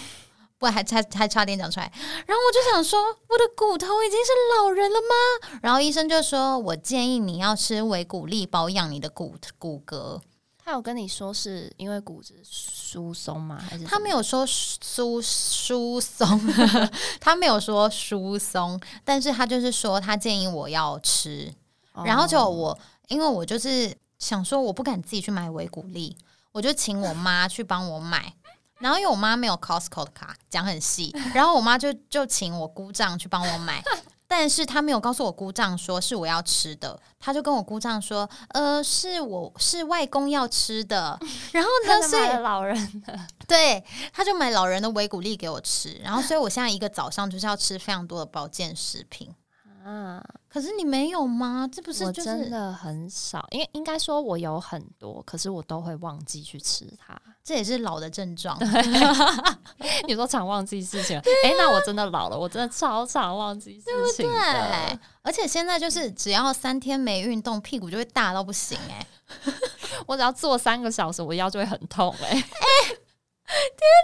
[0.57, 1.93] 不还差还差点讲出来，
[2.27, 5.59] 然后我就想说我的骨头已经是老人了吗？
[5.61, 10.23] 然后医生就说我建议你要吃维骨力保养你的骨骨骼。
[10.69, 13.59] 他有跟你说是因为骨质疏松吗？
[13.71, 16.29] 还是他没有说疏疏松？
[17.19, 21.51] 他没有说疏松，但是他就是说他建议我要吃。
[22.05, 26.15] 然后就我，因为我就是想说我不敢自己去买维骨力，
[26.53, 28.35] 我就请我妈去帮我买。
[28.79, 33.83] 然后因为我妈没有 Costco 的卡，讲很细，然后我妈就就请我姑丈去帮我买。
[34.31, 41.19] 但是他没有告诉我姑丈说是我要吃的，他就跟我姑丈说，呃，是我是外公要吃的，
[41.53, 49.35] 然后呢，所以老人的， 对，他就买老人的维骨力给我吃，然后所以我现在一个早上就是要吃非常多的保健食品。
[49.89, 50.23] 啊！
[50.51, 51.69] 可是你没有吗？
[51.73, 58.59] 这不是真的很少，因为应该说我有很多，可是我都会忘记去吃它，这也是老的症状。
[60.07, 69.07] 你说常忘记事情，哎，那我真的老了，我真的超常忘记事情对，而且现在就是只要三天没运动，屁股就会大到不行哎！
[70.07, 72.29] 我只要坐三个小时，我腰就会很痛哎！
[72.29, 72.45] 哎，天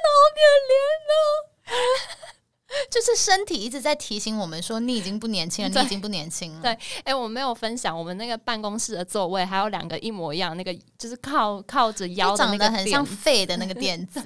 [0.02, 0.72] 哪，好可怜
[1.10, 2.33] 哦！
[2.90, 6.62] 就是身体一直在提醒我们说，你已经不年轻了，你已经不年轻了。
[6.62, 14.22] 对，哎，我没有分享，我们那个办公室的座位还有两个一模一样，那个就是靠靠着腰的那个很像废的那个 垫子。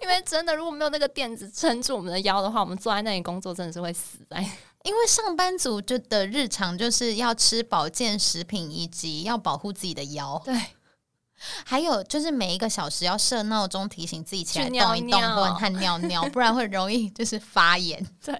[0.00, 4.38] 因为真的，如果没有那个垫子撑住我们的腰的话，我们坐在那里工作真的是会死在。
[4.84, 10.40] 因为上班族就的日常就是要吃保健食品，以及要保护自己的腰。
[10.44, 10.54] 对。
[11.64, 17.98] 还有就是每一个小时要设闹钟提醒自己起来动一动或者尿尿，不然会容易就是发炎。
[18.24, 18.34] 对，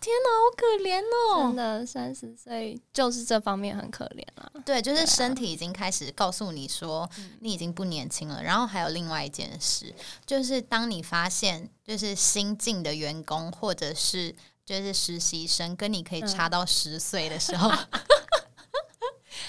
[0.00, 1.46] 天哪，好可怜哦！
[1.48, 4.50] 真的，三十岁就是这方面很可怜啊。
[4.64, 7.08] 对，就是身体已经开始告诉你说
[7.40, 8.42] 你已经不年轻了。
[8.42, 9.94] 然后还有另外一件事，
[10.24, 17.70] 就是当你发现就是新进的员工或者是就是实习生跟你可以差到十岁的时候。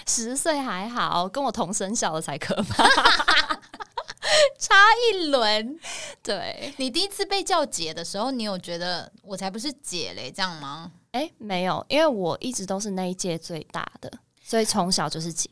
[0.07, 2.83] 十岁还好，跟我同生小的才可怕，
[4.59, 4.75] 差
[5.11, 5.79] 一轮。
[6.21, 10.91] 对你第一次被叫姐的时候，你有觉得我才不是姐嘞，这样吗？
[11.11, 14.11] 哎，没有，因为我一直都是那一届最大的，
[14.43, 15.49] 所以从小就是姐。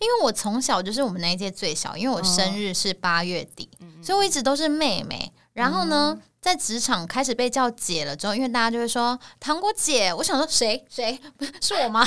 [0.00, 3.68] 因为我从小就是我们那一届最小，因为我生日是八月底，
[4.02, 5.32] 所以我一直都是妹妹。
[5.52, 11.20] 然后呢，在职场开始被叫姐了之后，因为大家就会说糖果姐，我想说谁谁
[11.62, 12.04] 是我吗？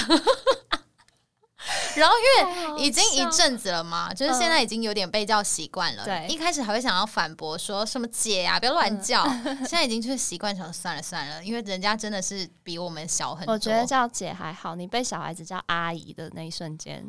[1.96, 6.04] 然后因为已经一阵子了嘛，就是现在已经有点被叫习惯了。
[6.04, 9.24] 对，一开始还会想要反驳说什么姐呀，不要乱叫。
[9.62, 13.54] 现在已经就是习惯成算了算了，因为人家真的是比我们小很多。
[13.54, 17.06] 我觉得叫姐还好，你被小孩子叫阿姨的那一瞬间，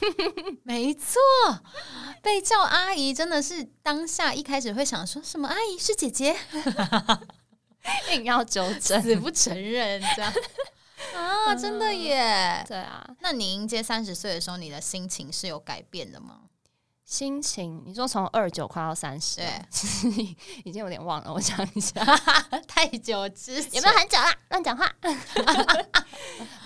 [0.64, 1.20] 没错，
[2.22, 6.34] 被叫阿姨真的是当下一开始会想说什么阿姨是姐姐，
[8.12, 10.32] 硬要纠正，死不承认这样。
[11.16, 12.64] 啊，真的耶！
[12.66, 16.40] 对啊，那你迎接三十岁的时候，你的心情是有改变的吗？
[17.04, 19.46] 心情，你说从二九快到三十，对，
[20.64, 21.32] 已经有点忘了。
[21.32, 22.02] 我想一下，
[22.66, 24.34] 太久之前有没有很久啦？
[24.48, 24.90] 乱讲话，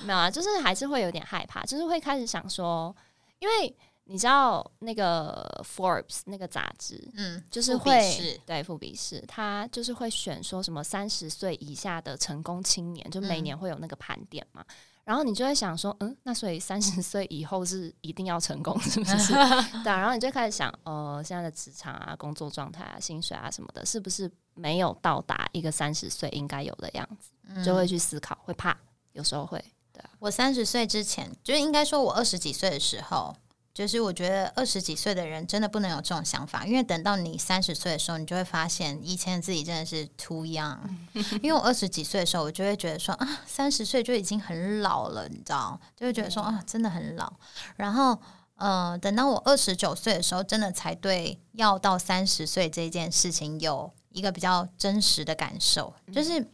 [0.05, 2.95] 没有啊，就是还是会有点害怕，就是会开始想说，
[3.41, 3.77] 因为。
[4.11, 14.65] 你知道那个 Forbes 那个杂志，嗯，就是会对富比士，他就是会选说什么三十岁以下的成功青年，就每年会有那个盘点嘛。
[15.05, 19.33] 然后你就会想说，嗯，那所以三十岁以后是一定要成功，是不是？
[19.85, 19.93] 对。
[19.93, 27.63] 啊然后你就开始想，呃，现在的职场啊、工作状态啊、薪水啊什么的，是不是没有到达一个三十岁应该有的样子？
[27.63, 28.75] 就会去思考，会怕，
[29.13, 29.63] 有时候会。
[29.93, 33.37] 对啊，我三十岁之前，就是应该说我二十几岁的时候。
[33.79, 40.77] 就是我觉得二十几岁的人真的不能有这种想法，因为等到你三十岁的时候，你就会发现以前自己真的是 too young。
[41.41, 47.33] 因为我二十几岁的时候，我就会觉得说啊，三十岁就已经很老了，你知道，就会觉得说啊，真的很老。
[47.77, 48.19] 然后，
[48.57, 56.45] 呃，等到我二十九岁的时候，真的才对要到三十岁这件事情有一个比较真实的感受，就是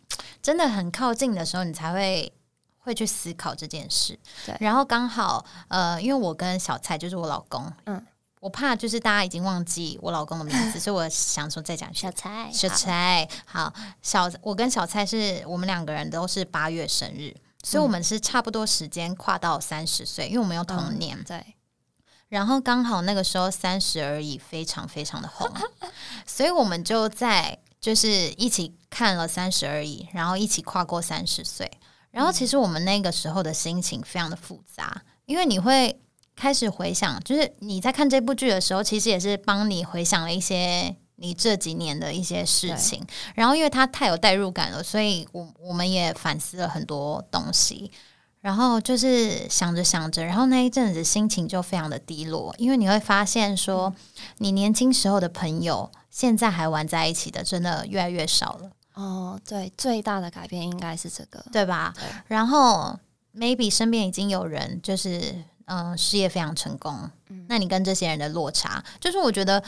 [0.43, 2.31] 真的很靠近的时候，你才会。
[2.85, 4.55] 会去思考这件事，对。
[4.61, 8.07] 然后刚好，呃，因为我跟小蔡就是我老公，嗯，
[8.41, 21.43] 我怕就是大家已经忘记我老公的名字， 所以我想说再讲小蔡，小蔡，好，小我跟小蔡是我们两个人都是八月生日，所以我们是差不多时间跨到三十岁，因为我们有同年，对。
[22.29, 25.51] 然后刚好那个时候三十而已，非常非常的红，
[26.27, 31.71] 所以我们就在就是一起看了三十而已，然后一起跨过三十岁。
[32.15, 36.01] 然后其实我们那个时候的心情非常的复杂，因为你会
[36.37, 43.05] 开始回想，就是你在看这部剧的时候，其实也是帮你回想了一些你这几年的一些事情。
[43.35, 47.91] 然后因为它太有代入感了，所以我我们也反思了很多东西。
[48.41, 53.93] 然后就是想着想着，然后那一阵子心情就非常的低落，因为你会发现说，
[54.39, 58.71] 你年轻时候的朋友现在还玩在一起的，真的越来越少了。
[58.95, 61.93] 哦，对，最大的改变应该是这个，对吧？
[62.29, 62.97] 然后
[63.35, 69.61] maybe 身边已经有人就是嗯事业非常成功，嗯那你跟这些人的落差，就是我觉得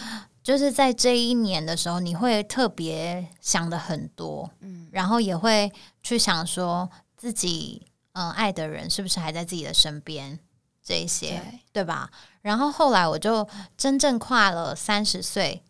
[0.45, 5.73] 就是在这一年的时候，你会特别想的很多，嗯，然后也会
[6.05, 10.39] 去想说自己嗯爱的人是不是还在自己的身边，
[10.85, 12.09] 这一些对吧？
[12.43, 15.65] 然后后来我就真正跨了三十岁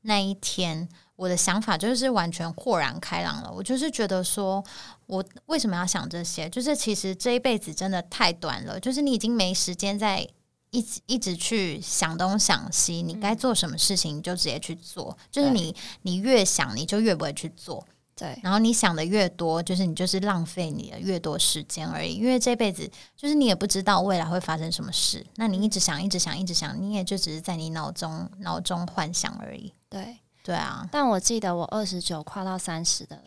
[0.00, 0.88] 那一天。
[1.16, 3.52] 我的想法就是完全豁然开朗了。
[3.52, 4.62] 我就是觉得说，
[5.06, 6.48] 我为什么要想这些？
[6.50, 10.26] 就是其实这一辈子真的太短了，就是你已经没时间在
[10.70, 13.00] 一直一直去想东想西。
[13.00, 15.16] 你该做什么事情，你就直接去做。
[15.30, 17.86] 就是你你越想，你就越不会去做。
[18.16, 18.36] 对。
[18.42, 22.14] 然后你想的越多，就是你就是浪费你的越多时间而已。
[22.14, 25.24] 因为这辈子就是你也不知道未来会发生什么事。
[25.36, 29.72] 那你一直想，一直想，一直想，你也就只是在你脑中脑中幻想而已。
[29.88, 30.18] 对。
[30.44, 33.18] 对啊，但我记得我二十九跨到三十的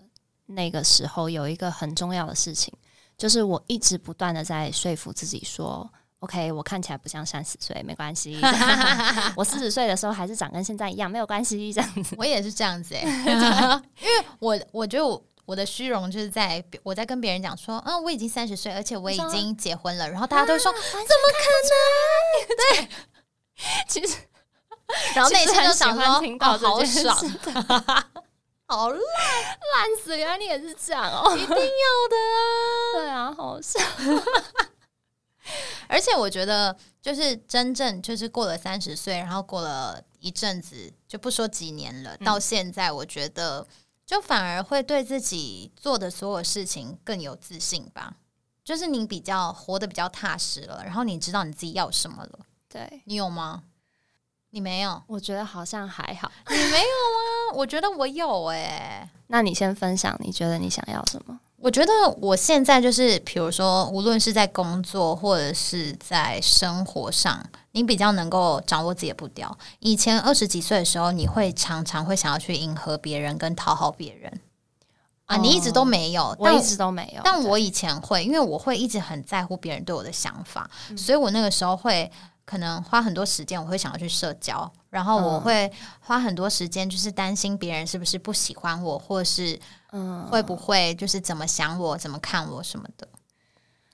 [0.45, 2.71] 那个时候，有一个很重要的事情，
[3.17, 8.39] 就是我一直不断的在说服自己说：“OK，我看起来不像三十岁，没关系。
[9.35, 13.01] 我四十岁的时候还是长跟现在一样，没有关系。”这样子，我也是这样子哎，
[13.99, 21.03] 因为我我觉得我我的虚荣就是在我在跟别人讲说：“嗯，我已经三十岁，而且我已经结婚了。”然后大家都说：“怎么
[21.33, 22.89] 可能？” 对，
[23.87, 24.15] 其实。
[25.15, 27.15] 然后内心就想说：“听到好爽，
[28.67, 30.17] 好烂烂死！
[30.17, 32.39] 原来你也是这样哦，一定要的啊！
[32.95, 33.79] 对啊，好笑。
[35.87, 43.65] 而且我觉得，就是真正就是过了三十岁，然后过了一阵子，就不说几年了，到现在，我觉得
[44.05, 48.13] 就反而会对自己做的所有事情更有自信吧。
[48.65, 52.39] 就是你比较活得比较踏实了，然后你知道你自己要什么了。
[52.67, 53.63] 对你有吗？”
[54.57, 56.31] 你没有，我觉得好像还好。
[56.49, 57.53] 你没有吗？
[57.53, 59.07] 我觉得我有哎。
[59.27, 61.39] 那你先分享，你觉得你想要什么？
[61.57, 69.55] 我觉得我现在就是，比如说，无论是在工作或者是在生活上，你比较能够掌握自己的步调。
[69.77, 74.41] 以前二十几岁的时候，你会常常会想要去迎合别人跟讨好别人。
[75.27, 77.21] 啊，你一直都没有，我一直都没有。
[77.23, 80.67] 但我以前会，因为我会一直很在乎别人对我的想法，
[80.97, 82.11] 所以我那个时候会
[82.47, 89.59] 可能花很多时间，我会想要去社交，然后我会花很多时间，就是担心别人是不是不喜欢我，或是
[89.91, 93.05] 嗯会不会就是怎么想我、怎么看我什么的。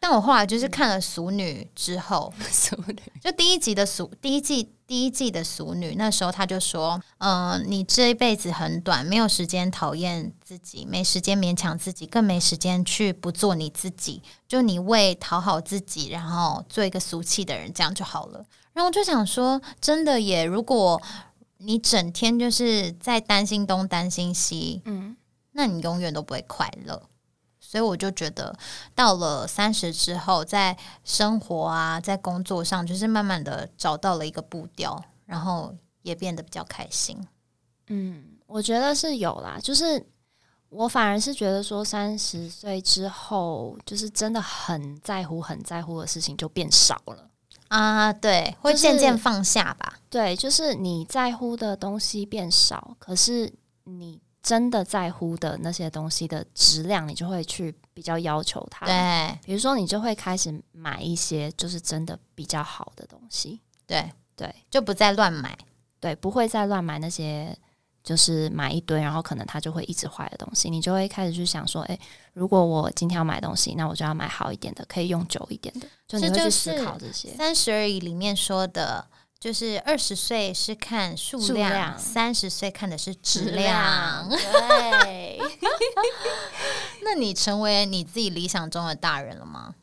[0.03, 14.21] 但我后来就是看了《俗女》之后，《俗女》就第一集的《俗》第一季第一季的《俗女》，那时候他就说：“嗯，你这一辈子很短，没有时间讨厌自己，没时间勉强自己，更没时间去不做你自己。
[14.45, 20.43] 就你为讨好自己，然后做一个俗气的人，这样就好了。”然后我就想说，真的耶！
[20.43, 21.01] 如果
[21.59, 25.15] 你整天就是在担心东担心西，嗯，
[25.53, 27.01] 那你永远都不会快乐。
[27.73, 28.55] 所以我就觉得，
[28.93, 37.17] 到了三十之后，在生活啊，在工作上，就是慢慢的找到了一个步调，然后也变得比较开心。
[37.87, 40.05] 嗯，我觉得是有啦，就是
[40.69, 47.27] 我反而是觉得说，三十岁之后，就是真的很在乎、很在乎的事情就变少了
[47.69, 48.13] 啊。
[48.13, 49.97] 对，会渐渐放下吧。
[50.11, 53.51] 对，就是你在乎的东西变少，可是
[53.85, 54.21] 你。
[54.43, 58.85] 真的在乎的那些东西的质量，你就会去比较要求它。
[58.85, 63.61] 对，比如说你就会开始买一些就是真的比较好的东西。
[63.87, 65.57] 对对，就不再乱买。
[66.01, 67.57] 对，不会再乱买那些
[68.03, 70.69] 就是买一堆，然后可能它就会一直坏的东西。
[70.69, 71.97] 你就会开始去想说，哎，
[72.33, 75.87] 如果我今天要买东西，那我就要买好一点的，可以用久一点的。
[76.05, 77.33] 就你会去思考这些。
[77.37, 79.07] 三十而已里面说的。
[79.43, 84.25] 就是二十岁是看数量，三十岁看的是质量。
[84.31, 85.37] 对，
[87.03, 89.75] 那你成为你自己理想中的大人了吗？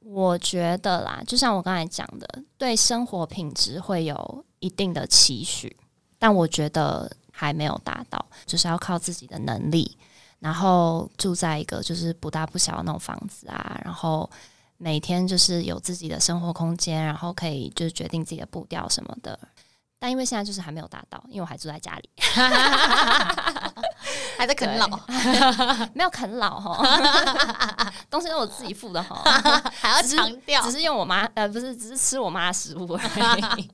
[0.00, 5.74] 我觉得啦，就像我刚才讲的，对生活品质会有一定的期许，
[6.18, 9.96] 但我觉得还没有达到，就是要靠自己的能力，
[10.38, 14.30] 然后住在一个就是不大不小的那种房子啊，然后。
[14.78, 19.38] 每天就是有自己的生活空间，然后可以就是决定自己的步调什么的。
[19.98, 22.10] 但因为现在就是还没有达到，因为我还住在家里，
[24.36, 24.86] 还在啃老，
[25.94, 29.22] 没有啃老哈， 东西都我自己付的哈，
[29.80, 33.70] 还要强调，只是用我妈呃不是，只是吃我妈的食物而已。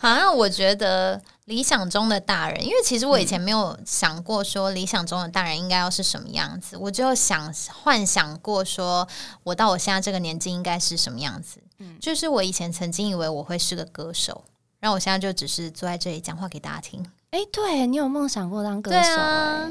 [0.00, 9.06] 好像我觉得理想中的大人，因为其实我以前没有想过说理想中的大人应该要是什么样子，我就想幻想过说
[9.44, 11.62] 我到我现在这个年纪应该是什么样子。
[11.78, 14.44] 嗯，就是我以前曾经以为我会是个歌手。
[14.80, 17.04] 然后我现在就只是坐在这里讲话给大家听。
[17.30, 19.20] 哎，对你有梦想过当歌手？
[19.20, 19.70] 啊。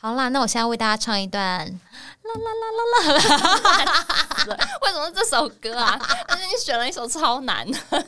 [0.00, 1.42] 好啦，那我现在为大家唱一段。
[1.42, 4.56] 啦啦啦啦啦！
[4.82, 5.98] 为什么这首歌啊？
[6.28, 8.04] 但是你选了一首超难的，那为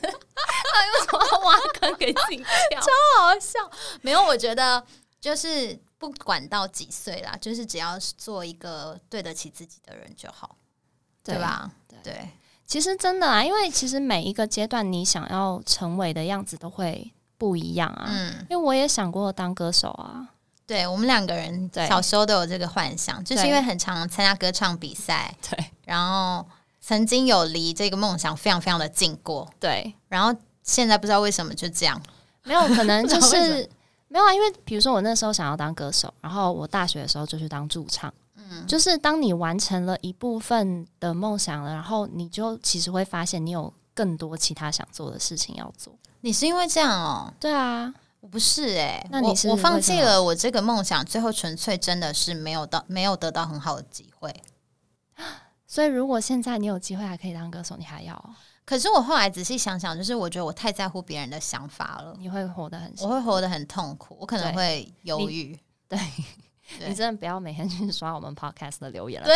[1.05, 2.79] 什么要挖坑给自己跳？
[2.79, 2.87] 超
[3.19, 3.59] 好笑。
[4.01, 4.81] 没有，我觉得
[5.19, 10.55] 就是不管到几岁啦，就是只要是做一个对得起自己的人就好，
[11.23, 11.69] 对吧？
[12.03, 12.29] 对。
[12.71, 18.05] 其实真的啊，因为其实每一个阶段你想要成为的样子都会不一样啊。
[18.07, 20.25] 嗯，因为我也想过当歌手啊。
[20.65, 25.35] 对我们两个人小时候都有这个幻想，就是因为很常参加歌唱比赛。
[25.49, 26.47] 对，然后
[26.79, 29.45] 曾经有离这个梦想非常非常的近过。
[29.59, 32.01] 对，然后现在不知道为什么就这样，
[32.43, 33.69] 没有可能就是
[34.07, 34.33] 没有啊。
[34.33, 38.13] 因为比如说我那时候想要当歌手，然后我大学的时候就去当驻唱。
[38.67, 45.93] 就是当你完成了一部分的梦想了，然后你就其实会发现你有更多其他想做的事情要做。
[46.21, 47.33] 你是因为这样哦？
[47.39, 54.33] 对啊，我不是哎，那你是我放弃了我这个梦想，最后纯粹真的是没有到没有得到很好的机会。
[55.65, 58.35] 所以如果现在你有机会还可以当歌手，你还要？
[58.65, 65.59] 可是我后来仔细想想，就是我觉得我太在乎别人的想法了，你会活得很，我会活得很痛苦，我可能会犹豫。
[65.87, 65.99] 对。
[66.79, 69.35] 你真的不要每天去刷我们 podcast 的留言了，对，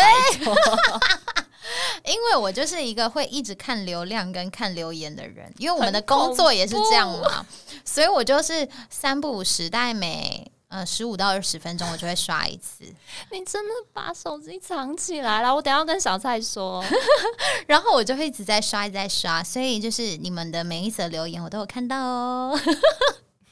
[2.11, 7.45] 因为我就是一个会一直看流量跟看留言的人，因为我们的工作也是这样嘛，
[7.83, 12.83] 所以我就是三不五时，大概每呃十五到二十分钟，我就会刷一次。
[13.31, 15.53] 你真的把手机藏起来了？
[15.53, 16.83] 我等下跟小蔡说，
[17.67, 22.59] 然后我就会一直在刷，一直在刷，所以就是你们的每一则留言，我都有看到哦。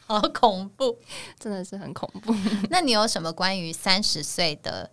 [0.05, 0.97] 好恐怖，
[1.39, 2.35] 真的是很恐怖。
[2.69, 4.91] 那你有什么关于三十岁的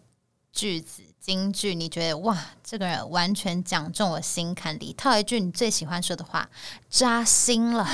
[0.53, 1.75] 句子、金句？
[1.75, 4.93] 你觉得哇，这个人完全讲中我心坎里。
[4.93, 6.49] 套一句你最喜欢说的话，
[6.89, 7.87] 扎心了。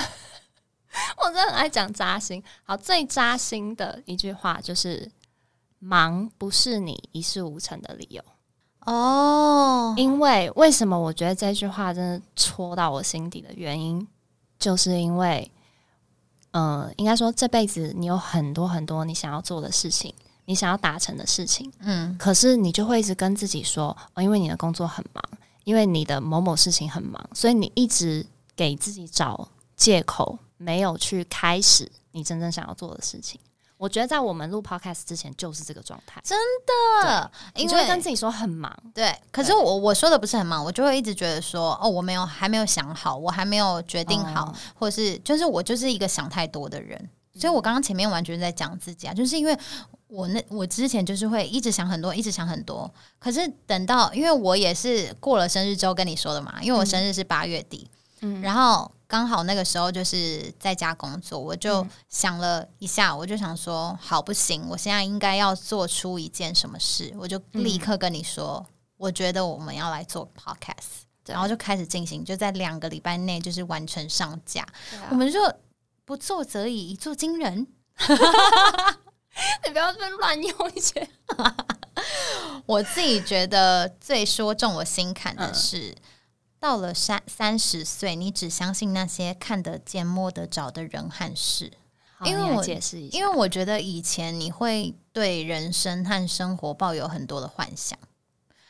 [1.19, 2.43] 我真的很爱讲扎心。
[2.65, 5.11] 好，最扎心的一句话就是
[5.79, 8.23] “忙不是你一事无成的理由”。
[8.87, 14.07] 哦，因为为什么我觉得这句话真的戳到我心底的原因，
[14.59, 15.51] 就是因为。
[16.53, 20.15] 嗯，应该说这辈子你有很多很多你想要做的事情，
[20.47, 25.23] 你想要达成的事情，嗯可是你就会一直跟自己说，哦，因为你的工作很忙，
[25.65, 28.25] 因为你的某某事情很忙，所以你一直
[28.55, 33.39] 给自己找借口，没有去开始你真正想要做的事情。
[33.79, 36.39] 我觉得在我们录 podcast 之前就是这个状态，真
[37.05, 44.55] 的，你因为跟自己说很忙，对，可是我我说的不是很忙，我就会一直觉得说，哦，我没有还没有想好，我还没有决定好，哦。
[44.75, 49.55] 或是就是我就是一个想太多的人，所以我刚刚前面完全在讲自己啊，就是因为
[50.09, 57.91] 我那我之前就是会一直想很多，一直想很多，可是等到因为我也是过了生日之后跟你说的嘛，因为我生日是八月底，
[58.23, 58.41] 嗯。
[58.41, 61.91] 然后刚好那个时候就是在家工作，我就嗯。
[62.09, 75.09] 想了一下，我就想说，好不行，我现在应该要做出一件什么事，我就立刻跟你说，我觉得我们要来做 podcast，然后就开始进行，就在两个礼拜内就是完成上架，啊。
[75.11, 75.41] 我们就
[76.05, 77.67] 不做则已，一做惊人。
[79.65, 81.07] 你不要这边乱用一些，
[82.65, 85.55] 我自己觉得最说中我心坎的嗯。
[85.55, 85.95] 是，
[86.67, 91.73] 到了三三十岁，你只相信那些看得见、摸得着的人和事。
[92.25, 97.97] 因为我解释一下，因为我觉得以前你会对人生和生活抱有很多的幻想，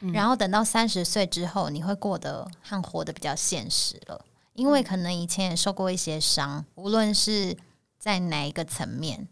[0.00, 4.26] 嗯然后等到三十岁之后，你会过得和活得比较现实了。
[4.52, 7.56] 因为可能以前也受过一些伤，无论是
[7.98, 9.26] 在哪一个层面，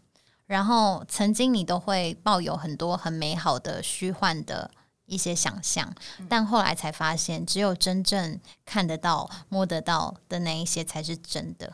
[0.47, 4.71] 然后曾经你都会抱有很多很美好的虚幻的
[5.05, 5.93] 一些想象，
[6.29, 11.73] 但后来才发现，只有真正看得到、摸得到的那一些才是真的，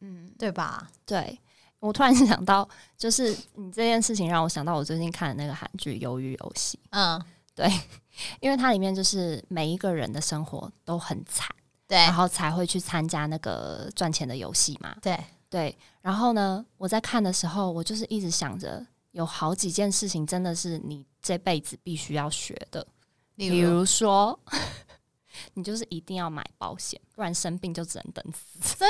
[0.00, 0.90] 嗯，对吧？
[1.04, 1.38] 对。
[1.78, 2.66] 我突然想到，
[2.96, 7.22] 就是你这件事情让我想到我最近看的那个韩剧《鱿鱼游戏》，嗯，
[7.54, 7.70] 对
[8.40, 11.46] 因为它里面就是每一个人的生活都很惨，
[11.86, 14.96] 对然后才会去参加那个赚钱的游戏嘛。
[15.02, 22.86] 对，对，然后呢，我在看的时候，我就是一直想着，有好几件事情真的是你这辈子必须要学的，
[23.34, 24.38] 例如比如说，
[25.54, 28.76] 你就是一定要买保险，不然生病就只能等死。
[28.78, 28.88] 真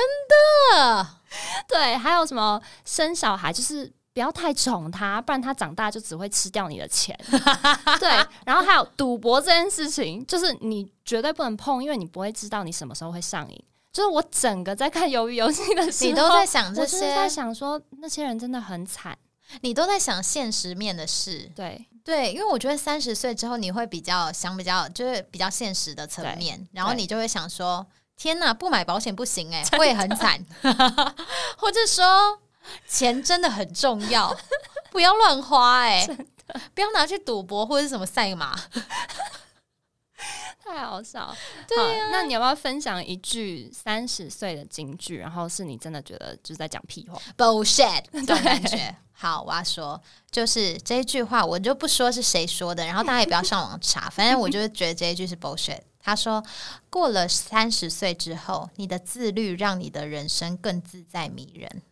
[0.69, 1.07] 的
[1.67, 7.19] 对，还有什么生小孩，就是不要太宠他，不然他长大就只会吃掉你的钱。
[7.99, 8.11] 对，
[8.45, 13.65] 然后还有赌博这件事情，就是你绝对不能碰，因为你不会知道你什么时候会上瘾。
[13.91, 19.17] 就是我整个在看《鱿鱼游戏》的时候，你都在想这我就是在，想说，那些人真的很惨。
[19.61, 21.51] 你都在想现实面的事。
[21.55, 27.87] 对，对，因为我觉得三十岁之后，你会比较想比较就是比较现实的层面，然后你就会想说：
[28.17, 30.45] 天哪，不买保险不行哎、会很惨，
[31.59, 32.41] 或者说
[32.89, 34.37] 钱真的很重要，
[34.91, 36.07] 不要乱花哎、
[36.75, 38.59] 不要拿去赌博或者是什么赛马。
[40.65, 41.37] 太好笑了。
[41.69, 45.19] 对好那你要不要分享一句三十岁的金句？
[45.19, 48.97] 然后是你真的觉得就是在讲屁话？bullshit 这种感觉。
[49.19, 49.99] 好，我要说，
[50.31, 55.81] 就是这一句话，我就不说是谁说的，然后大家也不要上网查，反正我就是觉得这一句是 bullshit。
[55.99, 56.45] 他说，
[56.91, 61.83] 过了三十岁之后，你的自律让你的人生更自在迷人，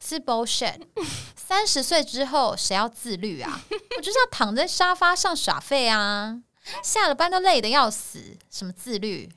[0.00, 0.82] 是 bullshit。
[1.34, 3.62] 三十岁之后，谁要自律啊？
[3.96, 6.40] 我就是要躺在沙发上耍废啊，
[6.84, 9.28] 下了班都累得要死，什么自律？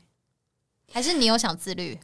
[0.93, 1.99] 还是你有想自律？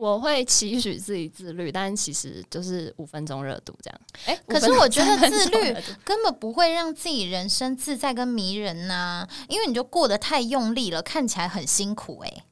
[0.00, 4.00] 我会期许自己自律，但其实就是五分钟热度这样。
[4.24, 12.44] 哎、可是我觉得5分钟自律根本不会让自己人生自在跟迷人呐、因为你就过得太用力了，看起来很辛苦哎、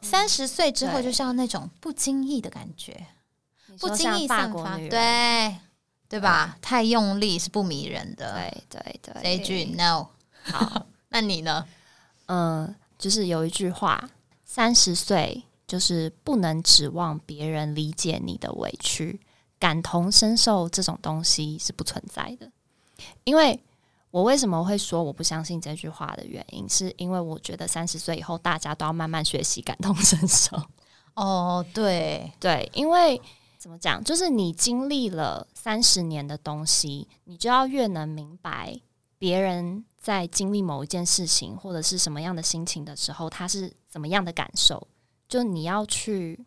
[0.00, 3.08] 三十岁之后就是要那种不经意的感觉，
[3.80, 5.56] 不经意散发，对
[6.08, 6.56] 对吧？
[6.62, 8.34] 太用力是不迷人的。
[8.34, 10.06] 对对对，这一句 no，
[10.44, 11.66] 好， 那你呢？
[12.26, 14.08] 嗯，就是有一句话，
[14.44, 19.20] 三十岁就是不能指望别人理解你的委屈，
[19.56, 22.50] 感同身受这种东西是不存在的。
[23.22, 23.62] 因为
[24.10, 30.60] 我为什么会说我不相信这句话的原因，是因为我觉得三十岁以后大家都要慢慢学习感同身受。
[31.14, 33.22] 哦，对，对，因为
[33.56, 38.74] 怎么讲，就是你经历了三十年的东西，你就要越能明白
[39.20, 44.88] 别人在经历某一件事情或者是什么样的心情的时候，他是怎么样的感受。
[45.30, 46.44] 就你要去，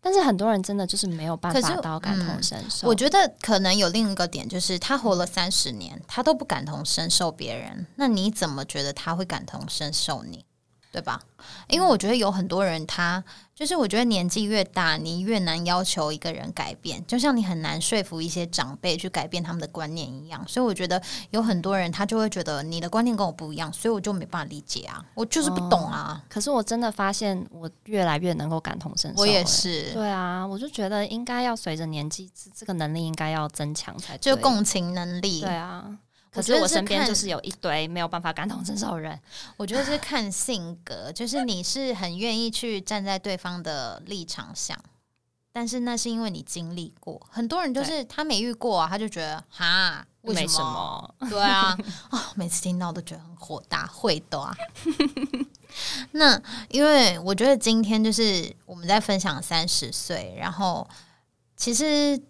[0.00, 2.88] 但是很多人真的就是没有办法到感同嗯身受。
[2.88, 10.44] 我觉得可能有另一个点，就是他活了三十年，他都不感同身受别人，那你怎么觉得他会感同身受你？
[10.90, 11.20] 对吧？
[11.68, 13.22] 因为我觉得有很多人，他
[13.56, 20.46] 就是我觉得年纪越大，你越难要求一个人改变，就像你很难说服一些长辈去改变他们的观念一样。
[20.46, 26.22] 所以我觉得有很多人，他就会觉得你的观念跟我不一样，所以我就没办法理解啊，我就是不懂啊。
[26.28, 29.22] 可是我真的发现，我越来越能够感同身受。
[29.22, 35.40] 我也是，对啊，我就觉得应该要随着年纪，这个能力应该要增强才，就共情能力。
[35.40, 35.96] 对啊。
[36.36, 39.18] 可是我身边就是有一堆没有办法感同身受的人。
[39.56, 44.78] 我觉得是看性格，就是你是很愿意去站在对方的立场想，
[45.50, 47.26] 但是那是因为你经历过。
[47.30, 51.14] 很多人就是他没遇过啊，他就觉得哈，为什么？
[51.30, 51.74] 对啊，
[52.10, 54.54] 啊，每次听到都觉得很火大，会的啊。
[56.12, 60.86] 那因为我觉得今天就是我们在分享三十岁，然后
[61.56, 62.20] 其实。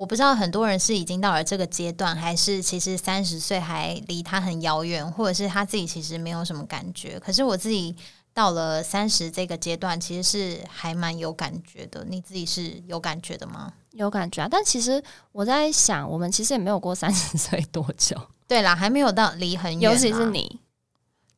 [0.00, 7.20] 我不知道很多人是已经到了这个阶段，还是其实三十岁还离他很遥远，或者是他自己其实没有什么感觉。
[7.20, 7.94] 可是我自己
[8.32, 12.02] 到了三十这个阶段，其实是还蛮有感觉的。
[12.08, 13.74] 你自己是有感觉的吗？
[13.90, 18.16] 有感觉啊，但其实我在想，我们其实也没有过三十 岁多久。
[18.48, 20.60] 对啦，还没有到离很远，尤其是你，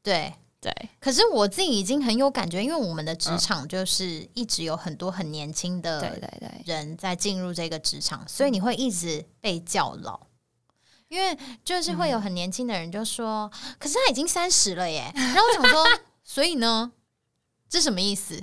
[0.04, 0.32] 对。
[0.62, 6.16] 对，可是我自己已经很有感觉，因为我们的职场就是一直有很多很年轻的
[6.64, 10.20] 人在进入这个职场，所以你会一直被叫老，
[11.08, 15.84] 因为就是会有很年轻的人就说：“可是他已经三十了耶。”然后我想说
[16.22, 16.92] ：“所以呢，
[17.68, 18.40] 这什么意思？”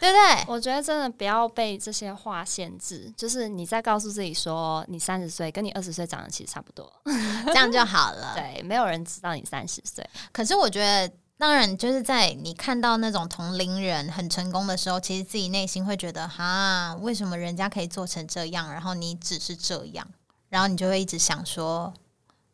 [0.00, 0.44] 对不对？
[0.48, 6.90] 我觉得真的不要被这些话限制，就是你在告诉自己说，你三十岁跟你二十岁长得其实差不多，
[7.46, 8.32] 这样就好了。
[8.38, 10.08] 对，没有人知道你三十岁。
[10.32, 20.06] 可是我觉得，当然就是在你看到那种同龄人很成功的时候，其实自己内心会觉得，哈，为什么人家可以做成这样，然后你只是这样，
[20.48, 21.92] 然后你就会一直想说，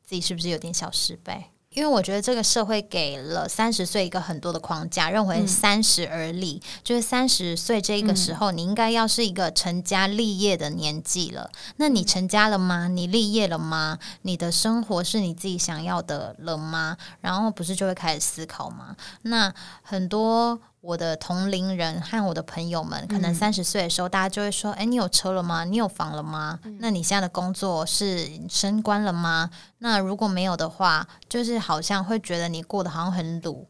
[0.04, 1.50] 自己是不是有点小失败？
[1.76, 11.50] 因为我觉得这个社会给了三十岁一个很多的框架，认为三十而立，就是三十岁这个时候，你应该要是一个成家立业的年纪了。
[11.76, 12.88] 那你成家了吗？
[12.88, 13.98] 你立业了吗？
[14.22, 16.96] 你的生活是你自己想要的了吗？
[17.20, 18.96] 然后不是就会开始思考吗？
[19.20, 19.52] 那
[19.82, 20.58] 很多。
[20.86, 25.64] 我的同龄人和我的朋友们，可能三十岁的时候，大家就会说：“哎，你有车了吗？
[25.64, 26.60] 你有房了吗？
[26.78, 29.50] 那你现在的工作是升官了吗？
[29.78, 33.66] 那如果没有的话，就是好像会觉得你过得好像很鲁，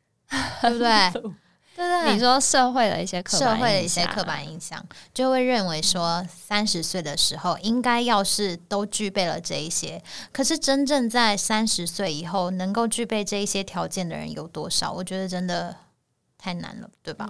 [0.62, 1.10] 对不对？
[1.76, 10.02] 对对，你说社会的一些社会的一些刻板印象，就会认为说三十岁的时候应该要是都具备了这一些。
[10.32, 14.90] 可是真正在三十岁以后能够具备这一些条件的人有多少？
[14.90, 15.76] 我觉得真的。
[16.44, 17.26] 太难了，对吧？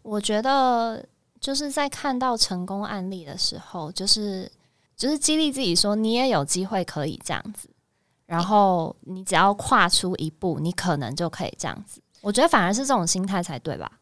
[0.00, 1.04] 我觉得
[1.38, 4.50] 就是在看到成功案例的时候，就是
[4.96, 7.68] 就是激励自己说，你也有机会可以这样子。
[8.24, 12.00] 然后你只要跨出一步，你可能就可以这样子。
[12.22, 14.00] 我觉得反而是这种心态才对吧？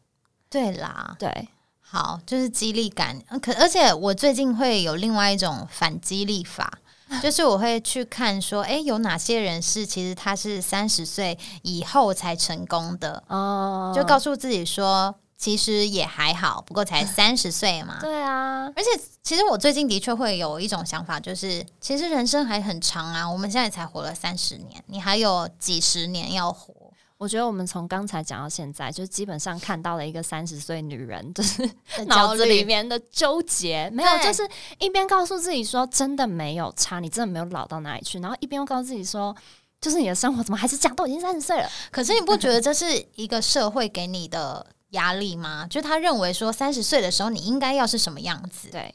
[0.49, 1.49] 对啦，对，
[1.81, 3.21] 好，就是激励感。
[3.41, 6.79] 可而且我最近会有另外一种反激励法。
[7.21, 17.97] 就是我会去看说，哎，有哪些人是其实他是三十岁以后才成功的哦，就告诉自己说，其实也还好，不过才 三十岁嘛。
[18.01, 18.89] 对啊，而且
[19.21, 26.73] 其实我最近的确会有一种想法，就是其实人生还很长啊，我们现在才活了三十年，你还有几十年要活。
[27.21, 31.69] 我觉得我们从刚才讲到现在，就基本上看到了一个三十岁女人就是
[32.07, 34.41] 脑子里面的纠结，没有，就是
[34.79, 39.35] 一边告诉自己说真的没有差，你真的没有老到哪里去，然后一边又告诉自己说，
[39.79, 41.69] 就是你的生活怎么还是这样，都已经三十岁了。
[41.91, 45.67] 可是你不觉得这是一个社会给你的压力吗？
[45.69, 48.69] 就他认为说三十岁的时候你应该要是什么样子？
[48.71, 48.91] 对。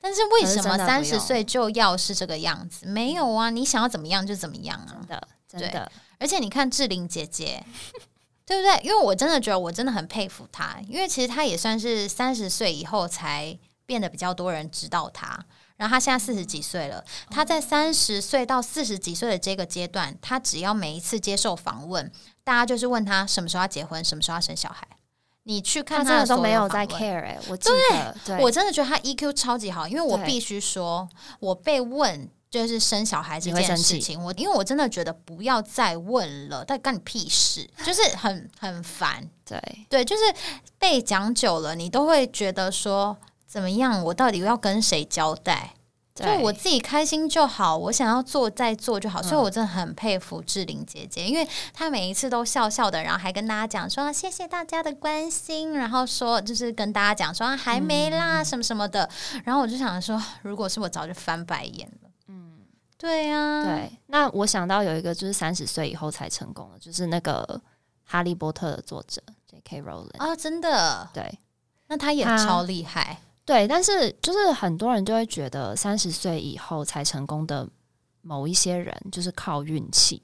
[0.00, 2.86] 但是为什么三十岁就要是这个样子？
[2.86, 4.96] 没有啊，你想要怎么样就怎么样啊！
[4.96, 5.92] 真的，真的。
[6.18, 7.62] 而且你看志玲姐姐，
[8.46, 8.80] 对不对？
[8.82, 15.44] 因为我真的觉得我真的很佩服她，因为其实她也算是三十岁以后才变得比较多人知道她。
[15.76, 22.10] 然后她现在四十几岁了，她在三十岁到四十几岁的这个阶段，她只要每一次接受访问，
[22.42, 24.88] 大家就是问她什么时候要结婚，什么时候要生小孩。
[25.42, 27.68] 你去看她的时候没有在 care 哎，我记
[28.24, 31.08] 得，我真的觉得她 EQ 超级好，因为我必须说，
[31.40, 32.30] 我被问。
[32.56, 39.28] 就是生小孩这件事情，我因为我真的觉得不要再问了，但干你屁事，就是很很烦。
[39.44, 40.22] 对对，就是
[40.78, 44.02] 被讲久了，你都会觉得说怎么样？
[44.04, 45.74] 我到底要跟谁交代？
[46.14, 49.22] 就我自己开心就好，我想要做再做就好。
[49.22, 59.06] 所以我真的很佩服志玲姐姐，因为她每一次都笑笑的，然后还跟大家讲说谢谢大家的关心，然后说就是跟大家讲说还没啦什么什么的。
[59.44, 62.05] 然后我就想说，如果是我，早就翻白眼了。
[62.98, 67.60] 对呀，对，那我想到有一个就是三十岁以后才成功的，就是那个
[68.04, 69.82] 哈利波特的作者 J.K.
[69.82, 71.38] Rowling 啊，真的，对
[71.88, 73.20] 那他也超厉害。
[73.44, 77.68] 对，但是就是很多人就会觉得三十岁以后才成功的
[78.22, 80.22] 某一些人就是靠运气，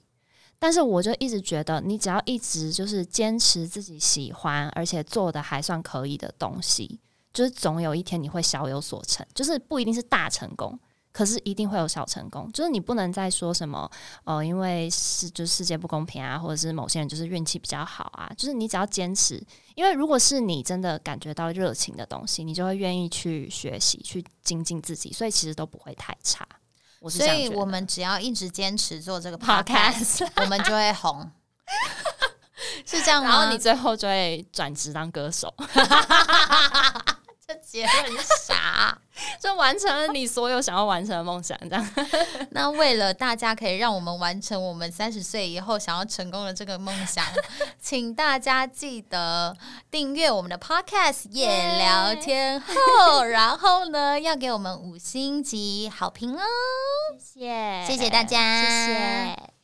[0.58, 6.98] 但是我就一直觉得，你只要一直就是坚持自己喜欢而且做的还算可以的东西，
[7.32, 10.76] 就是总有一天你会小有所成，就是不一定是大成功。
[11.12, 13.90] 可是一定会有小成功，就是你不能再说什么，
[14.24, 19.42] 呃，因为世就世界不公平啊，或者是某些人就是运气比较好啊，就是你只要坚持，
[19.74, 26.48] 因为如果是你真的感觉到热情的东西，你就会愿意去学习、去精进自己，所以其实都不会太差。
[27.00, 31.30] 我是这所以我们只要一直坚持做这个 podcast，podcast，我们就会红，
[32.86, 33.28] 是这样吗？
[33.28, 35.52] 然后你最后就会转职当歌手，
[37.46, 38.96] 这结论是啥？
[39.40, 41.58] 就完成了你所有想要完成的梦想。
[41.68, 41.90] 这样，
[42.50, 47.24] 那为了大家可以让我们完成我们三十岁以后想要成功的这个梦想，
[47.80, 49.54] 请大家记得
[49.90, 56.40] 订阅我们的 podcast 夜聊天后，然后呢要给我们五星级好评哦。
[57.18, 59.61] 谢谢，谢谢大家谢谢。